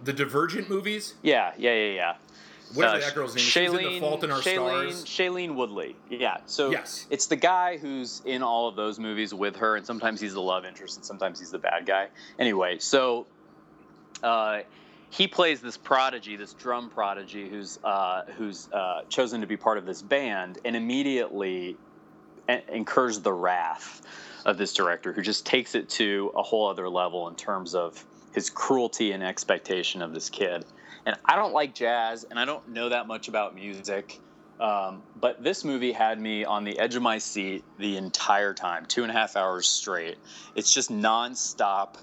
the 0.03 0.13
Divergent 0.13 0.69
movies. 0.69 1.15
Yeah, 1.23 1.53
yeah, 1.58 1.73
yeah, 1.73 1.93
yeah. 1.93 2.15
Whatever 2.73 2.95
Uh, 2.97 2.99
that 2.99 3.13
girl's 3.15 3.36
name. 3.36 3.43
is. 3.43 3.51
She 3.51 3.69
was 3.69 3.80
in 3.80 3.86
The 3.86 3.99
Fault 3.99 4.23
in 4.23 4.32
Our 4.32 4.39
Shailene, 4.39 4.91
Stars. 4.91 5.06
Shailene 5.06 5.56
Woodley. 5.56 5.95
Yeah. 6.10 6.38
So 6.45 6.71
Yes. 6.71 7.06
it's 7.10 7.28
the 7.28 7.36
guy 7.36 7.78
who's 7.78 8.21
in 8.25 8.41
all 8.43 8.67
of 8.67 8.75
those 8.75 8.99
movies 8.99 9.34
with 9.34 9.58
her, 9.58 9.75
and 9.75 9.86
sometimes 9.86 10.19
he's 10.19 10.34
the 10.34 10.41
love 10.41 10.65
interest, 10.65 10.97
and 10.97 11.06
sometimes 11.06 11.39
he's 11.39 11.51
the 11.51 11.60
bad 11.60 11.86
guy. 11.86 12.08
Anyway, 12.39 12.80
so 12.80 13.28
uh, 14.23 14.62
he 15.10 15.28
plays 15.28 15.62
this 15.62 15.78
prodigy, 15.78 16.36
this 16.36 16.54
drum 16.54 16.89
prodigy, 16.89 17.47
who's 17.47 17.80
uh, 17.84 18.23
who's 18.38 18.67
uh, 18.73 19.01
chosen 19.10 19.41
to 19.41 19.47
be 19.47 19.56
part 19.58 19.78
of 19.78 19.86
this 19.86 20.01
band, 20.01 20.58
and 20.65 20.75
immediately 20.75 21.78
incurs 22.69 23.21
the 23.21 23.34
wrath 23.34 24.01
of 24.45 24.58
this 24.58 24.73
director, 24.73 25.13
who 25.13 25.21
just 25.21 25.45
takes 25.45 25.73
it 25.75 25.89
to 25.89 26.32
a 26.36 26.43
whole 26.43 26.67
other 26.67 26.88
level 26.89 27.28
in 27.28 27.36
terms 27.36 27.73
of 27.75 28.04
his 28.34 28.49
cruelty 28.49 29.12
and 29.13 29.23
expectation 29.23 30.01
of 30.01 30.13
this 30.13 30.30
kid. 30.30 30.65
And 31.06 31.15
I 31.26 31.36
don't 31.36 31.54
like 31.54 31.76
jazz, 31.76 32.24
and 32.24 32.39
I 32.39 32.46
don't 32.46 32.68
know 32.70 32.89
that 32.89 33.08
much 33.08 33.28
about 33.28 33.54
music. 33.54 34.20
Um, 34.60 35.04
but 35.20 35.44
this 35.44 35.63
movie 35.65 35.91
had 35.91 36.20
me 36.20 36.46
on 36.46 36.63
the 36.63 36.80
edge 36.80 36.96
of 36.96 37.02
my 37.02 37.18
seat 37.18 37.63
the 37.78 37.98
entire 37.98 38.54
time, 38.54 38.86
two 38.86 39.04
and 39.04 39.12
a 39.12 39.13
half 39.13 39.36
hours 39.36 39.68
straight. 39.68 40.18
It's 40.56 40.74
just 40.74 40.89
nonstop 40.89 41.96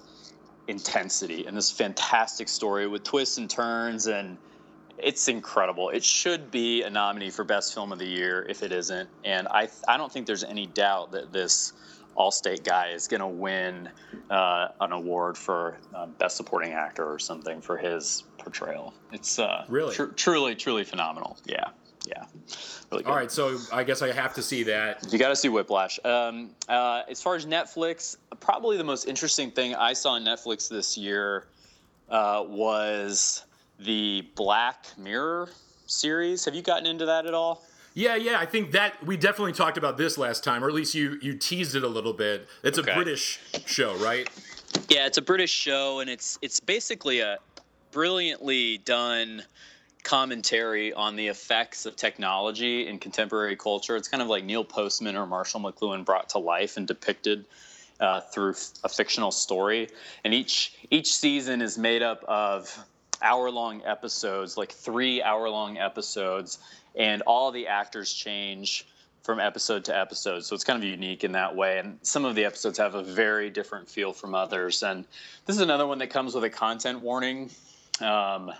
intensity 0.67 1.45
and 1.45 1.57
this 1.57 1.71
fantastic 1.71 2.47
story 2.47 2.87
with 2.87 3.03
twists 3.03 3.37
and 3.37 3.49
turns, 3.49 4.07
and 4.07 4.37
it's 4.97 5.27
incredible. 5.27 5.89
It 5.89 6.03
should 6.03 6.51
be 6.51 6.83
a 6.83 6.89
nominee 6.89 7.31
for 7.31 7.43
Best 7.43 7.73
Film 7.73 7.91
of 7.91 7.99
the 7.99 8.05
Year 8.05 8.45
if 8.47 8.63
it 8.63 8.71
isn't. 8.71 9.09
And 9.25 9.47
I, 9.49 9.67
I 9.87 9.97
don't 9.97 10.11
think 10.11 10.27
there's 10.27 10.43
any 10.43 10.67
doubt 10.67 11.11
that 11.11 11.33
this 11.33 11.73
Allstate 12.17 12.63
guy 12.63 12.89
is 12.89 13.07
going 13.07 13.21
to 13.21 13.27
win 13.27 13.89
uh, 14.29 14.67
an 14.81 14.91
award 14.91 15.37
for 15.37 15.77
uh, 15.93 16.05
Best 16.05 16.37
Supporting 16.37 16.73
Actor 16.73 17.05
or 17.05 17.19
something 17.19 17.61
for 17.61 17.77
his 17.77 18.23
portrayal. 18.37 18.93
It's 19.11 19.39
uh, 19.39 19.65
Really? 19.67 19.95
tr- 19.95 20.05
truly, 20.05 20.55
truly 20.55 20.83
phenomenal. 20.83 21.37
Yeah, 21.45 21.65
yeah, 22.07 22.25
really 22.91 23.03
good. 23.03 23.09
All 23.09 23.15
right, 23.15 23.31
so 23.31 23.57
I 23.71 23.83
guess 23.83 24.01
I 24.01 24.11
have 24.11 24.33
to 24.35 24.41
see 24.43 24.63
that. 24.63 25.11
You 25.11 25.17
got 25.17 25.29
to 25.29 25.35
see 25.35 25.49
Whiplash. 25.49 25.99
Um, 26.05 26.51
uh, 26.69 27.03
as 27.09 27.21
far 27.21 27.35
as 27.35 27.45
Netflix, 27.45 28.17
probably 28.39 28.77
the 28.77 28.83
most 28.83 29.07
interesting 29.07 29.51
thing 29.51 29.73
I 29.75 29.93
saw 29.93 30.11
on 30.11 30.23
Netflix 30.23 30.69
this 30.69 30.97
year 30.97 31.47
uh, 32.09 32.43
was 32.47 33.45
the 33.79 34.27
Black 34.35 34.85
Mirror 34.97 35.49
series. 35.87 36.45
Have 36.45 36.53
you 36.55 36.61
gotten 36.61 36.85
into 36.85 37.05
that 37.05 37.25
at 37.25 37.33
all? 37.33 37.63
Yeah, 37.95 38.15
yeah, 38.15 38.39
I 38.39 38.45
think 38.45 38.71
that 38.71 39.03
we 39.05 39.17
definitely 39.17 39.53
talked 39.53 39.77
about 39.77 39.97
this 39.97 40.17
last 40.17 40.43
time, 40.43 40.63
or 40.63 40.67
at 40.67 40.73
least 40.73 40.95
you 40.95 41.19
you 41.21 41.35
teased 41.35 41.75
it 41.75 41.83
a 41.83 41.87
little 41.87 42.13
bit. 42.13 42.47
It's 42.63 42.79
Okay. 42.79 42.91
a 42.91 42.95
British 42.95 43.39
show, 43.65 43.95
right? 43.97 44.27
Yeah, 44.89 45.05
it's 45.05 45.19
a 45.19 45.21
British 45.21 45.51
show, 45.51 45.99
and 45.99 46.09
it's 46.09 46.39
it's 46.41 46.59
basically 46.59 47.19
a 47.19 47.37
brilliantly 47.91 48.79
done 48.79 49.43
commentary 50.03 50.91
on 50.93 51.15
the 51.15 51.27
effects 51.27 51.85
of 51.85 51.95
technology 51.95 52.87
in 52.87 52.99
contemporary 52.99 53.55
culture. 53.55 53.95
It's 53.95 54.07
kind 54.07 54.21
of 54.21 54.27
like 54.27 54.43
Neil 54.43 54.63
Postman 54.65 55.15
or 55.15 55.25
Marshall 55.25 55.61
McLuhan 55.61 56.03
brought 56.03 56.29
to 56.29 56.39
life 56.39 56.75
and 56.77 56.85
depicted 56.87 57.45
uh, 57.99 58.19
through 58.21 58.55
a 58.83 58.89
fictional 58.89 59.31
story. 59.31 59.87
And 60.23 60.33
each 60.33 60.73
each 60.89 61.13
season 61.13 61.61
is 61.61 61.77
made 61.77 62.01
up 62.01 62.23
of 62.23 62.75
hour 63.21 63.51
long 63.51 63.83
episodes, 63.85 64.57
like 64.57 64.71
three 64.71 65.21
hour 65.21 65.47
long 65.49 65.77
episodes, 65.77 66.57
and 66.95 67.21
all 67.23 67.51
the 67.51 67.67
actors 67.67 68.13
change 68.13 68.87
from 69.23 69.39
episode 69.39 69.85
to 69.85 69.97
episode. 69.97 70.43
So 70.43 70.53
it's 70.53 70.63
kind 70.63 70.81
of 70.81 70.87
unique 70.87 71.23
in 71.23 71.31
that 71.31 71.55
way. 71.55 71.79
And 71.79 71.97
some 72.01 72.25
of 72.25 72.35
the 72.35 72.43
episodes 72.45 72.77
have 72.77 72.95
a 72.95 73.03
very 73.03 73.49
different 73.49 73.89
feel 73.89 74.11
from 74.11 74.35
others. 74.35 74.83
And 74.83 75.05
this 75.45 75.55
is 75.55 75.61
another 75.61 75.87
one 75.87 75.97
that 75.99 76.09
comes 76.09 76.35
with 76.35 76.43
a 76.43 76.49
content 76.49 76.99
warning. 77.01 77.49
Um, 78.01 78.51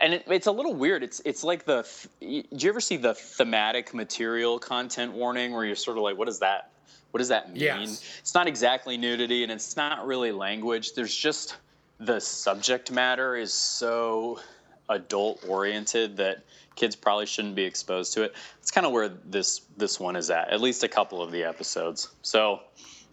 and 0.00 0.14
it, 0.14 0.24
it's 0.28 0.46
a 0.46 0.52
little 0.52 0.74
weird. 0.74 1.02
It's 1.02 1.20
it's 1.24 1.44
like 1.44 1.64
the. 1.64 1.86
Do 2.20 2.44
you 2.50 2.68
ever 2.68 2.80
see 2.80 2.96
the 2.96 3.14
thematic 3.14 3.94
material 3.94 4.58
content 4.58 5.12
warning 5.12 5.52
where 5.52 5.64
you're 5.64 5.76
sort 5.76 5.96
of 5.96 6.02
like, 6.02 6.16
what 6.16 6.28
is 6.28 6.38
that? 6.40 6.70
What 7.10 7.18
does 7.18 7.28
that 7.28 7.52
mean? 7.52 7.62
Yes. 7.62 8.04
It's 8.20 8.34
not 8.34 8.46
exactly 8.46 8.96
nudity, 8.96 9.42
and 9.42 9.52
it's 9.52 9.76
not 9.76 10.06
really 10.06 10.32
language. 10.32 10.92
There's 10.94 11.14
just 11.14 11.56
the 11.98 12.20
subject 12.20 12.90
matter 12.90 13.36
is 13.36 13.52
so 13.52 14.40
adult 14.88 15.44
oriented 15.48 16.16
that 16.16 16.44
kids 16.78 16.96
probably 16.96 17.26
shouldn't 17.26 17.56
be 17.56 17.64
exposed 17.64 18.14
to 18.14 18.22
it. 18.22 18.34
It's 18.60 18.70
kind 18.70 18.86
of 18.86 18.92
where 18.92 19.08
this 19.08 19.62
this 19.76 19.98
one 19.98 20.16
is 20.16 20.30
at. 20.30 20.50
At 20.50 20.60
least 20.60 20.84
a 20.84 20.88
couple 20.88 21.20
of 21.20 21.32
the 21.32 21.44
episodes. 21.44 22.08
So 22.22 22.60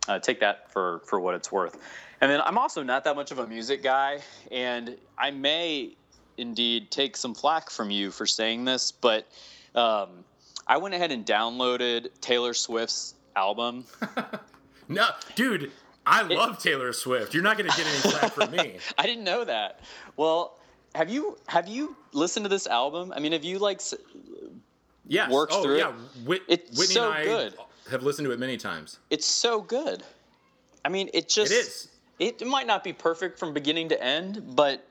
uh, 0.08 0.20
take 0.20 0.40
that 0.40 0.72
for 0.72 1.02
for 1.06 1.20
what 1.20 1.36
it's 1.36 1.52
worth. 1.52 1.78
And 2.22 2.32
then 2.32 2.42
I'm 2.46 2.58
also 2.58 2.84
not 2.84 3.04
that 3.04 3.16
much 3.16 3.32
of 3.32 3.40
a 3.40 3.48
music 3.48 3.84
guy, 3.84 4.20
and 4.52 4.96
I 5.18 5.32
may 5.32 5.96
indeed 6.38 6.92
take 6.92 7.18
some 7.18 7.34
flack 7.34 7.70
from 7.70 7.90
you 7.90 8.12
for 8.12 8.26
saying 8.26 8.66
this, 8.66 8.92
but 8.92 9.28
um, 9.74 10.10
I 10.68 10.78
went 10.78 10.96
ahead 10.96 11.12
and 11.12 11.26
downloaded 11.26 12.10
Taylor 12.22 12.54
Swift's 12.54 13.16
album. 13.36 13.86
No, 14.88 15.08
dude, 15.34 15.72
I 16.06 16.22
love 16.22 16.60
Taylor 16.60 16.94
Swift. 16.94 17.34
You're 17.34 17.42
not 17.42 17.58
going 17.58 17.70
to 17.70 17.76
get 17.76 17.88
any 17.88 17.98
flack 17.98 18.34
from 18.34 18.52
me. 18.52 18.78
I 18.98 19.08
didn't 19.08 19.24
know 19.24 19.44
that. 19.44 19.80
Well, 20.16 20.60
have 20.96 21.10
you 21.10 21.38
have 21.48 21.68
you 21.68 21.96
listened 22.14 22.46
to 22.46 22.50
this 22.50 22.68
album? 22.68 23.14
I 23.16 23.20
mean, 23.20 23.32
have 23.34 23.44
you 23.44 23.60
like 23.60 23.82
Yes. 25.08 25.30
Works 25.32 25.54
oh, 25.56 25.62
through 25.64 25.76
it. 25.76 25.80
yeah. 25.80 25.92
Whit- 26.26 26.42
It's 26.48 26.78
Whitney 26.80 26.96
so 26.96 27.12
and 27.12 27.14
I 27.14 27.24
good. 27.24 27.54
have 27.92 28.02
listened 28.02 28.26
to 28.26 28.32
it 28.32 28.40
many 28.40 28.58
times. 28.58 29.00
It's 29.12 29.28
so 29.28 29.62
good. 29.62 30.02
I 30.84 30.90
mean, 30.90 31.10
it 31.14 31.30
just 31.30 31.52
It 31.52 31.56
is. 31.56 31.88
It 32.18 32.48
might 32.48 32.66
not 32.66 32.84
be 32.84 32.94
perfect 32.94 33.38
from 33.38 33.54
beginning 33.54 33.90
to 33.90 34.02
end, 34.04 34.56
but 34.56 34.88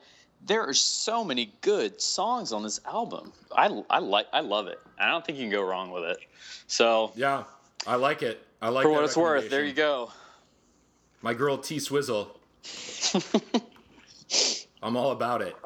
there 0.47 0.63
are 0.63 0.75
so 0.75 1.25
many 1.25 1.53
good 1.63 2.01
songs 2.01 2.53
on 2.53 2.63
this 2.63 2.79
album. 2.87 3.33
I, 3.57 3.83
I 3.91 3.99
like 3.99 4.27
I 4.33 4.41
love 4.41 4.67
it. 4.69 4.79
I 5.01 5.11
don't 5.11 5.25
think 5.25 5.39
you 5.39 5.45
can 5.45 5.51
go 5.51 5.63
wrong 5.63 5.91
with 5.91 6.05
it. 6.05 6.19
So 6.67 7.13
Yeah, 7.17 7.45
I 7.87 7.97
like 7.97 8.23
it. 8.23 8.47
I 8.63 8.69
like 8.69 8.85
for 8.85 8.91
what 8.91 9.05
it's 9.05 9.17
worth, 9.17 9.51
there 9.51 9.65
you 9.65 9.73
go. 9.73 10.13
My 11.23 11.35
girl 11.35 11.57
T 11.59 11.79
Swizzle. 11.79 12.39
I'm 14.83 14.97
all 14.97 15.11
about 15.13 15.41
it. 15.43 15.57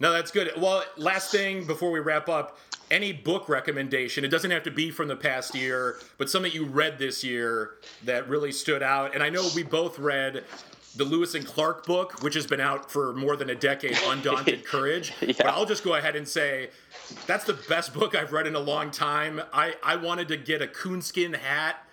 No, 0.00 0.12
that's 0.12 0.30
good. 0.30 0.52
Well, 0.56 0.84
last 0.96 1.32
thing 1.32 1.66
before 1.66 1.90
we 1.90 2.00
wrap 2.00 2.28
up, 2.28 2.58
any 2.90 3.12
book 3.12 3.48
recommendation? 3.48 4.24
It 4.24 4.28
doesn't 4.28 4.50
have 4.50 4.62
to 4.62 4.70
be 4.70 4.90
from 4.90 5.08
the 5.08 5.16
past 5.16 5.54
year, 5.54 5.98
but 6.16 6.30
something 6.30 6.52
you 6.52 6.64
read 6.64 6.98
this 6.98 7.22
year 7.22 7.72
that 8.04 8.28
really 8.28 8.52
stood 8.52 8.82
out. 8.82 9.14
And 9.14 9.22
I 9.22 9.28
know 9.28 9.46
we 9.54 9.62
both 9.62 9.98
read 9.98 10.44
the 10.96 11.04
Lewis 11.04 11.34
and 11.34 11.46
Clark 11.46 11.84
book, 11.84 12.22
which 12.22 12.34
has 12.34 12.46
been 12.46 12.60
out 12.60 12.90
for 12.90 13.12
more 13.12 13.36
than 13.36 13.50
a 13.50 13.54
decade, 13.54 13.96
Undaunted 14.06 14.64
Courage. 14.66 15.12
But 15.20 15.46
I'll 15.46 15.66
just 15.66 15.84
go 15.84 15.94
ahead 15.94 16.16
and 16.16 16.26
say 16.26 16.70
that's 17.26 17.44
the 17.44 17.58
best 17.68 17.92
book 17.92 18.14
I've 18.14 18.32
read 18.32 18.46
in 18.46 18.54
a 18.54 18.60
long 18.60 18.90
time. 18.90 19.40
I, 19.52 19.74
I 19.82 19.96
wanted 19.96 20.28
to 20.28 20.36
get 20.36 20.62
a 20.62 20.66
coonskin 20.66 21.34
hat 21.34 21.84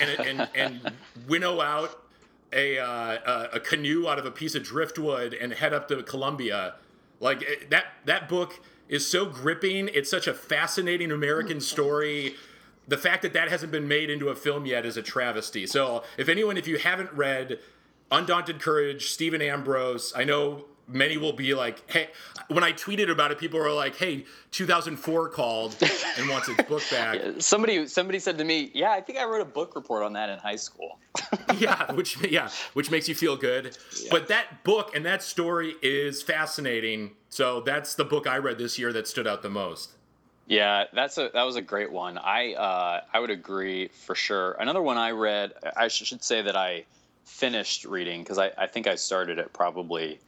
and, 0.00 0.26
and, 0.26 0.48
and 0.54 0.92
winnow 1.26 1.60
out 1.60 2.04
a, 2.52 2.78
uh, 2.78 3.48
a 3.52 3.56
a 3.56 3.60
canoe 3.60 4.08
out 4.08 4.18
of 4.18 4.24
a 4.24 4.30
piece 4.30 4.54
of 4.54 4.62
driftwood 4.62 5.34
and 5.34 5.52
head 5.52 5.74
up 5.74 5.88
to 5.88 6.02
Columbia. 6.02 6.76
Like 7.20 7.42
it, 7.42 7.70
that 7.70 7.86
that 8.04 8.28
book 8.28 8.60
is 8.88 9.06
so 9.06 9.26
gripping. 9.26 9.88
It's 9.92 10.10
such 10.10 10.26
a 10.26 10.34
fascinating 10.34 11.12
American 11.12 11.60
story. 11.60 12.34
The 12.86 12.96
fact 12.96 13.22
that 13.22 13.34
that 13.34 13.48
hasn't 13.48 13.70
been 13.70 13.86
made 13.86 14.08
into 14.08 14.28
a 14.28 14.34
film 14.34 14.64
yet 14.64 14.86
is 14.86 14.96
a 14.96 15.02
travesty. 15.02 15.66
So, 15.66 16.04
if 16.16 16.28
anyone, 16.28 16.56
if 16.56 16.66
you 16.66 16.78
haven't 16.78 17.12
read 17.12 17.58
Undaunted 18.10 18.60
Courage, 18.60 19.10
Stephen 19.10 19.42
Ambrose, 19.42 20.12
I 20.16 20.24
know 20.24 20.64
many 20.88 21.16
will 21.16 21.32
be 21.32 21.54
like, 21.54 21.90
hey, 21.90 22.08
when 22.48 22.64
I 22.64 22.72
tweeted 22.72 23.10
about 23.10 23.30
it, 23.30 23.38
people 23.38 23.60
were 23.60 23.70
like, 23.70 23.96
hey, 23.96 24.24
2004 24.52 25.28
called 25.28 25.76
and 26.18 26.28
wants 26.28 26.48
its 26.48 26.62
book 26.68 26.82
back. 26.90 27.20
Somebody 27.38 27.86
somebody 27.86 28.18
said 28.18 28.38
to 28.38 28.44
me, 28.44 28.70
"Yeah, 28.74 28.90
I 28.90 29.00
think 29.00 29.18
I 29.18 29.24
wrote 29.24 29.42
a 29.42 29.44
book 29.44 29.76
report 29.76 30.02
on 30.02 30.14
that 30.14 30.30
in 30.30 30.38
high 30.38 30.56
school." 30.56 30.98
yeah, 31.58 31.92
which 31.92 32.22
yeah, 32.30 32.48
which 32.72 32.90
makes 32.90 33.08
you 33.08 33.14
feel 33.14 33.36
good. 33.36 33.76
But 34.10 34.28
that 34.28 34.64
book 34.64 34.94
and 34.94 35.04
that 35.04 35.22
story 35.22 35.74
is 35.82 36.22
fascinating. 36.22 37.12
So 37.28 37.60
that's 37.60 37.94
the 37.94 38.04
book 38.04 38.26
I 38.26 38.38
read 38.38 38.58
this 38.58 38.78
year 38.78 38.92
that 38.94 39.06
stood 39.06 39.26
out 39.26 39.42
the 39.42 39.50
most. 39.50 39.92
Yeah, 40.46 40.84
that's 40.94 41.18
a 41.18 41.30
that 41.34 41.42
was 41.42 41.56
a 41.56 41.62
great 41.62 41.92
one. 41.92 42.16
I 42.16 42.54
uh, 42.54 43.02
I 43.12 43.20
would 43.20 43.30
agree 43.30 43.88
for 43.88 44.14
sure. 44.14 44.52
Another 44.52 44.80
one 44.80 44.96
I 44.96 45.10
read, 45.10 45.52
I 45.76 45.88
sh- 45.88 46.06
should 46.06 46.24
say 46.24 46.40
that 46.42 46.56
I 46.56 46.84
finished 47.26 47.84
reading 47.84 48.22
because 48.22 48.38
I, 48.38 48.50
I 48.56 48.66
think 48.66 48.86
I 48.86 48.94
started 48.94 49.38
it 49.38 49.52
probably 49.52 50.18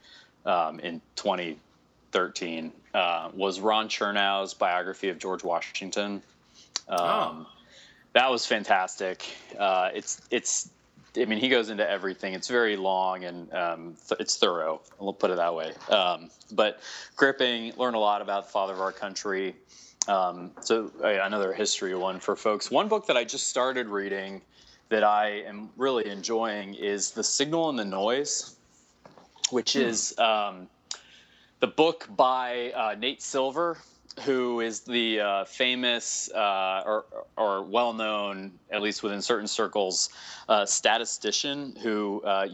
um, 0.45 0.79
in 0.79 1.01
2013. 1.15 2.71
Uh, 2.93 3.29
was 3.33 3.59
Ron 3.59 3.87
Chernow's 3.87 4.53
biography 4.53 5.09
of 5.09 5.17
George 5.17 5.43
Washington. 5.43 6.21
Um, 6.89 6.99
Oh. 6.99 7.47
That 8.13 8.29
was 8.29 8.45
fantastic. 8.45 9.25
Uh, 9.57 9.89
it's 9.93 10.21
it's. 10.31 10.69
I 11.17 11.25
mean, 11.25 11.39
he 11.39 11.49
goes 11.49 11.69
into 11.69 11.89
everything. 11.89 12.33
It's 12.33 12.47
very 12.47 12.75
long 12.77 13.25
and 13.25 13.53
um, 13.53 13.95
th- 14.07 14.19
it's 14.19 14.37
thorough. 14.37 14.81
We'll 14.99 15.13
put 15.13 15.29
it 15.31 15.37
that 15.37 15.53
way. 15.53 15.73
Um, 15.89 16.29
but 16.51 16.79
gripping. 17.15 17.73
Learn 17.77 17.93
a 17.95 17.99
lot 17.99 18.21
about 18.21 18.45
the 18.45 18.51
father 18.51 18.73
of 18.73 18.81
our 18.81 18.91
country. 18.93 19.55
Um, 20.07 20.51
so 20.61 20.89
another 21.03 21.53
history 21.53 21.95
one 21.95 22.19
for 22.19 22.35
folks. 22.35 22.71
One 22.71 22.87
book 22.87 23.07
that 23.07 23.17
I 23.17 23.23
just 23.23 23.47
started 23.47 23.87
reading 23.87 24.41
that 24.89 25.03
I 25.03 25.41
am 25.47 25.69
really 25.77 26.07
enjoying 26.07 26.73
is 26.75 27.11
The 27.11 27.23
Signal 27.23 27.69
and 27.69 27.79
the 27.79 27.85
Noise, 27.85 28.55
which 29.51 29.75
is 29.75 30.17
um, 30.17 30.67
the 31.59 31.67
book 31.67 32.07
by 32.15 32.71
uh, 32.71 32.95
Nate 32.97 33.21
Silver, 33.21 33.77
who 34.23 34.59
is 34.59 34.81
the 34.81 35.19
uh, 35.19 35.45
famous 35.45 36.29
uh, 36.31 36.83
or, 36.85 37.05
or 37.37 37.63
well-known, 37.63 38.51
at 38.71 38.81
least 38.81 39.03
within 39.03 39.21
certain 39.21 39.47
circles, 39.47 40.09
uh, 40.49 40.65
statistician 40.65 41.75
who 41.81 42.21
uh, 42.23 42.47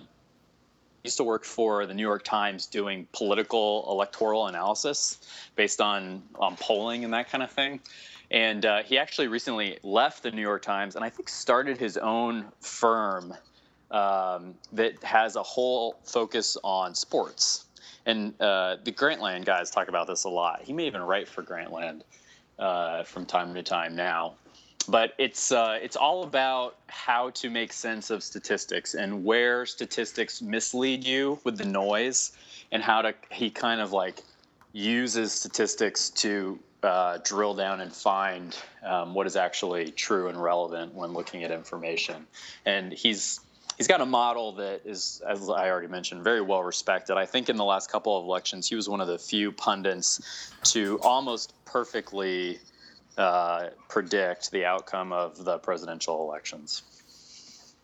used 1.04 1.18
to 1.18 1.24
work 1.24 1.46
for 1.46 1.86
the 1.86 1.94
New 1.94 2.04
York 2.04 2.24
Times 2.24 2.66
doing 2.66 3.08
political 3.12 3.86
electoral 3.90 4.48
analysis 4.48 5.20
based 5.56 5.80
on 5.80 6.22
on 6.36 6.56
polling 6.58 7.06
and 7.06 7.14
that 7.14 7.30
kind 7.30 7.44
of 7.44 7.50
thing. 7.50 7.80
And 8.30 8.66
uh, 8.66 8.84
he 8.84 8.98
actually 8.98 9.30
recently 9.30 9.80
left 9.84 10.24
the 10.24 10.32
New 10.32 10.42
York 10.42 10.62
Times 10.62 10.96
and 10.96 11.06
I 11.06 11.10
think 11.10 11.30
started 11.30 11.78
his 11.78 11.98
own 11.98 12.46
firm 12.60 13.34
um, 13.92 14.56
that 14.74 15.02
has 15.04 15.36
a 15.36 15.44
whole 15.44 15.98
focus 16.04 16.58
on 16.64 16.96
sports. 16.96 17.66
And 18.06 18.40
uh, 18.42 18.78
the 18.84 18.92
Grantland 18.92 19.46
guys 19.46 19.70
talk 19.70 19.90
about 19.90 20.08
this 20.08 20.24
a 20.24 20.30
lot. 20.30 20.62
He 20.64 20.74
may 20.74 20.88
even 20.88 21.02
write 21.02 21.28
for 21.28 21.44
Grantland 21.44 22.02
uh, 22.58 23.04
from 23.04 23.26
time 23.26 23.54
to 23.54 23.64
time 23.64 23.96
now. 23.96 24.36
But 24.90 25.14
it's 25.18 25.52
uh, 25.52 25.78
it's 25.82 25.98
all 25.98 26.24
about 26.24 26.78
how 26.88 27.32
to 27.32 27.50
make 27.50 27.74
sense 27.74 28.10
of 28.10 28.24
statistics 28.24 28.94
and 28.94 29.26
where 29.26 29.66
statistics 29.66 30.42
mislead 30.42 31.04
you 31.06 31.40
with 31.44 31.58
the 31.58 31.66
noise, 31.66 32.32
and 32.72 32.82
how 32.82 33.02
to 33.02 33.14
he 33.30 33.50
kind 33.50 33.82
of 33.82 33.92
like 33.92 34.24
uses 34.72 35.34
statistics 35.34 36.10
to 36.12 36.58
uh, 36.84 37.18
drill 37.26 37.54
down 37.54 37.82
and 37.82 37.92
find 37.92 38.56
um, 38.86 39.14
what 39.14 39.28
is 39.28 39.36
actually 39.36 39.92
true 39.92 40.30
and 40.30 40.42
relevant 40.42 40.94
when 40.94 41.12
looking 41.12 41.44
at 41.44 41.52
information. 41.52 42.26
And 42.66 42.94
he's 42.94 43.42
he's 43.78 43.88
got 43.88 44.02
a 44.02 44.06
model 44.06 44.52
that 44.54 44.82
is, 44.86 45.22
as 45.28 45.50
I 45.50 45.70
already 45.70 45.88
mentioned, 45.88 46.24
very 46.24 46.42
well 46.42 46.64
respected. 46.64 47.16
I 47.16 47.26
think 47.26 47.50
in 47.50 47.56
the 47.56 47.64
last 47.64 47.92
couple 47.92 48.18
of 48.18 48.26
elections, 48.26 48.68
he 48.68 48.76
was 48.76 48.90
one 48.90 49.00
of 49.00 49.08
the 49.08 49.18
few 49.18 49.52
pundits 49.52 50.52
to 50.72 51.00
almost 51.02 51.54
perfectly 51.66 52.60
uh, 53.18 53.68
predict 53.88 54.52
the 54.52 54.66
outcome 54.66 55.14
of 55.14 55.44
the 55.44 55.58
presidential 55.60 56.22
elections. 56.22 56.84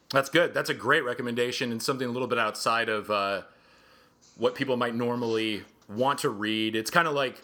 That's 0.10 0.30
good. 0.30 0.54
That's 0.54 0.70
a 0.70 0.76
great 0.76 1.04
recommendation 1.04 1.72
and 1.72 1.82
something 1.82 2.08
a 2.08 2.12
little 2.12 2.28
bit 2.28 2.38
outside 2.38 2.90
of 2.90 3.10
uh, 3.10 3.42
what 4.38 4.54
people 4.54 4.78
might 4.78 4.94
normally 4.94 5.64
want 5.90 6.20
to 6.20 6.30
read. 6.30 6.76
It's 6.76 6.92
kind 6.92 7.08
of 7.08 7.14
like 7.14 7.42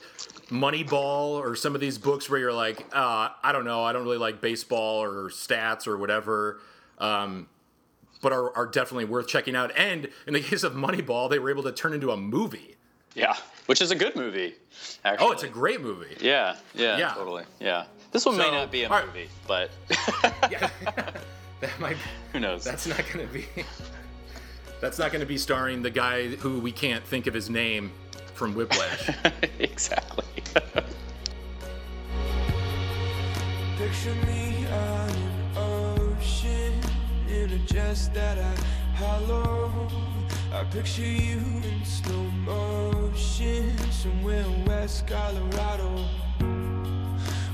Moneyball 0.50 1.40
or 1.40 1.56
some 1.56 1.76
of 1.76 1.82
these 1.82 1.98
books 1.98 2.30
where 2.30 2.40
you're 2.40 2.54
like, 2.54 2.86
uh, 2.94 3.30
I 3.44 3.52
don't 3.52 3.66
know, 3.66 3.84
I 3.84 3.92
don't 3.92 4.04
really 4.04 4.18
like 4.18 4.40
baseball 4.40 5.02
or 5.02 5.30
stats 5.30 5.88
or 5.88 5.98
whatever, 5.98 6.62
um, 7.00 7.48
but 8.22 8.32
are, 8.34 8.56
are 8.56 8.66
definitely 8.66 9.06
worth 9.06 9.28
checking 9.28 9.56
out. 9.56 9.72
And 9.78 10.10
in 10.28 10.34
the 10.34 10.42
case 10.50 10.64
of 10.64 10.74
Moneyball, 10.74 11.30
they 11.30 11.40
were 11.40 11.50
able 11.50 11.64
to 11.64 11.72
turn 11.72 11.94
into 11.94 12.12
a 12.12 12.18
movie. 12.18 12.76
Yeah, 13.16 13.36
which 13.66 13.82
is 13.82 13.90
a 13.92 13.96
good 13.96 14.16
movie. 14.16 14.56
Actually. 15.04 15.28
Oh, 15.28 15.32
it's 15.32 15.44
a 15.44 15.48
great 15.48 15.82
movie. 15.82 16.16
yeah, 16.22 16.56
yeah, 16.76 16.98
Yeah. 16.98 17.14
totally. 17.14 17.44
Yeah, 17.60 17.86
this 18.12 18.26
one 18.26 18.38
may 18.38 18.52
not 18.52 18.72
be 18.72 18.84
a 18.84 18.90
all 18.90 18.98
right. 18.98 19.08
movie, 19.08 19.30
but 19.48 19.72
Yeah. 20.52 20.70
that 21.60 21.80
might. 21.80 21.98
who 22.32 22.40
knows? 22.40 22.64
That's 22.64 22.86
not 22.88 23.04
going 23.12 23.28
to 23.28 23.34
be. 23.34 23.46
That's 24.80 25.00
not 25.00 25.12
going 25.12 25.20
to 25.22 25.26
be 25.28 25.38
starring 25.38 25.82
the 25.82 25.90
guy 25.90 26.28
who 26.28 26.60
we 26.60 26.72
can't 26.72 27.04
think 27.04 27.26
of 27.28 27.34
his 27.34 27.50
name 27.50 27.92
from 28.36 28.54
Whiplash. 28.56 29.10
exactly. 29.60 30.24
Picture 33.78 34.14
me 34.26 34.66
on 34.68 35.10
an 35.10 35.16
ocean 35.18 35.29
just 37.66 38.14
that 38.14 38.38
I 38.38 38.56
hollow 38.96 39.90
I 40.52 40.64
picture 40.64 41.04
you 41.04 41.38
in 41.38 41.86
slow 41.86 42.24
motion 42.24 43.78
Somewhere 43.92 44.42
in 44.42 44.66
West 44.66 45.06
Colorado. 45.06 46.06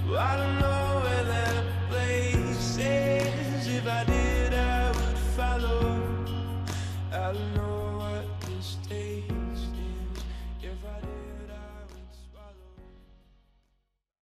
Well, 0.07 0.17
I 0.17 0.37
don't 0.37 0.59
know 0.59 1.01
where 1.03 1.23
that 1.25 1.63
place 1.89 2.77
is. 2.77 3.67
If 3.67 3.85
I 3.85 4.03
did, 4.05 4.53
I 4.53 4.87
would 4.87 5.17
follow. 5.35 6.01
I 7.11 7.33
don't 7.33 7.53
know 7.55 7.64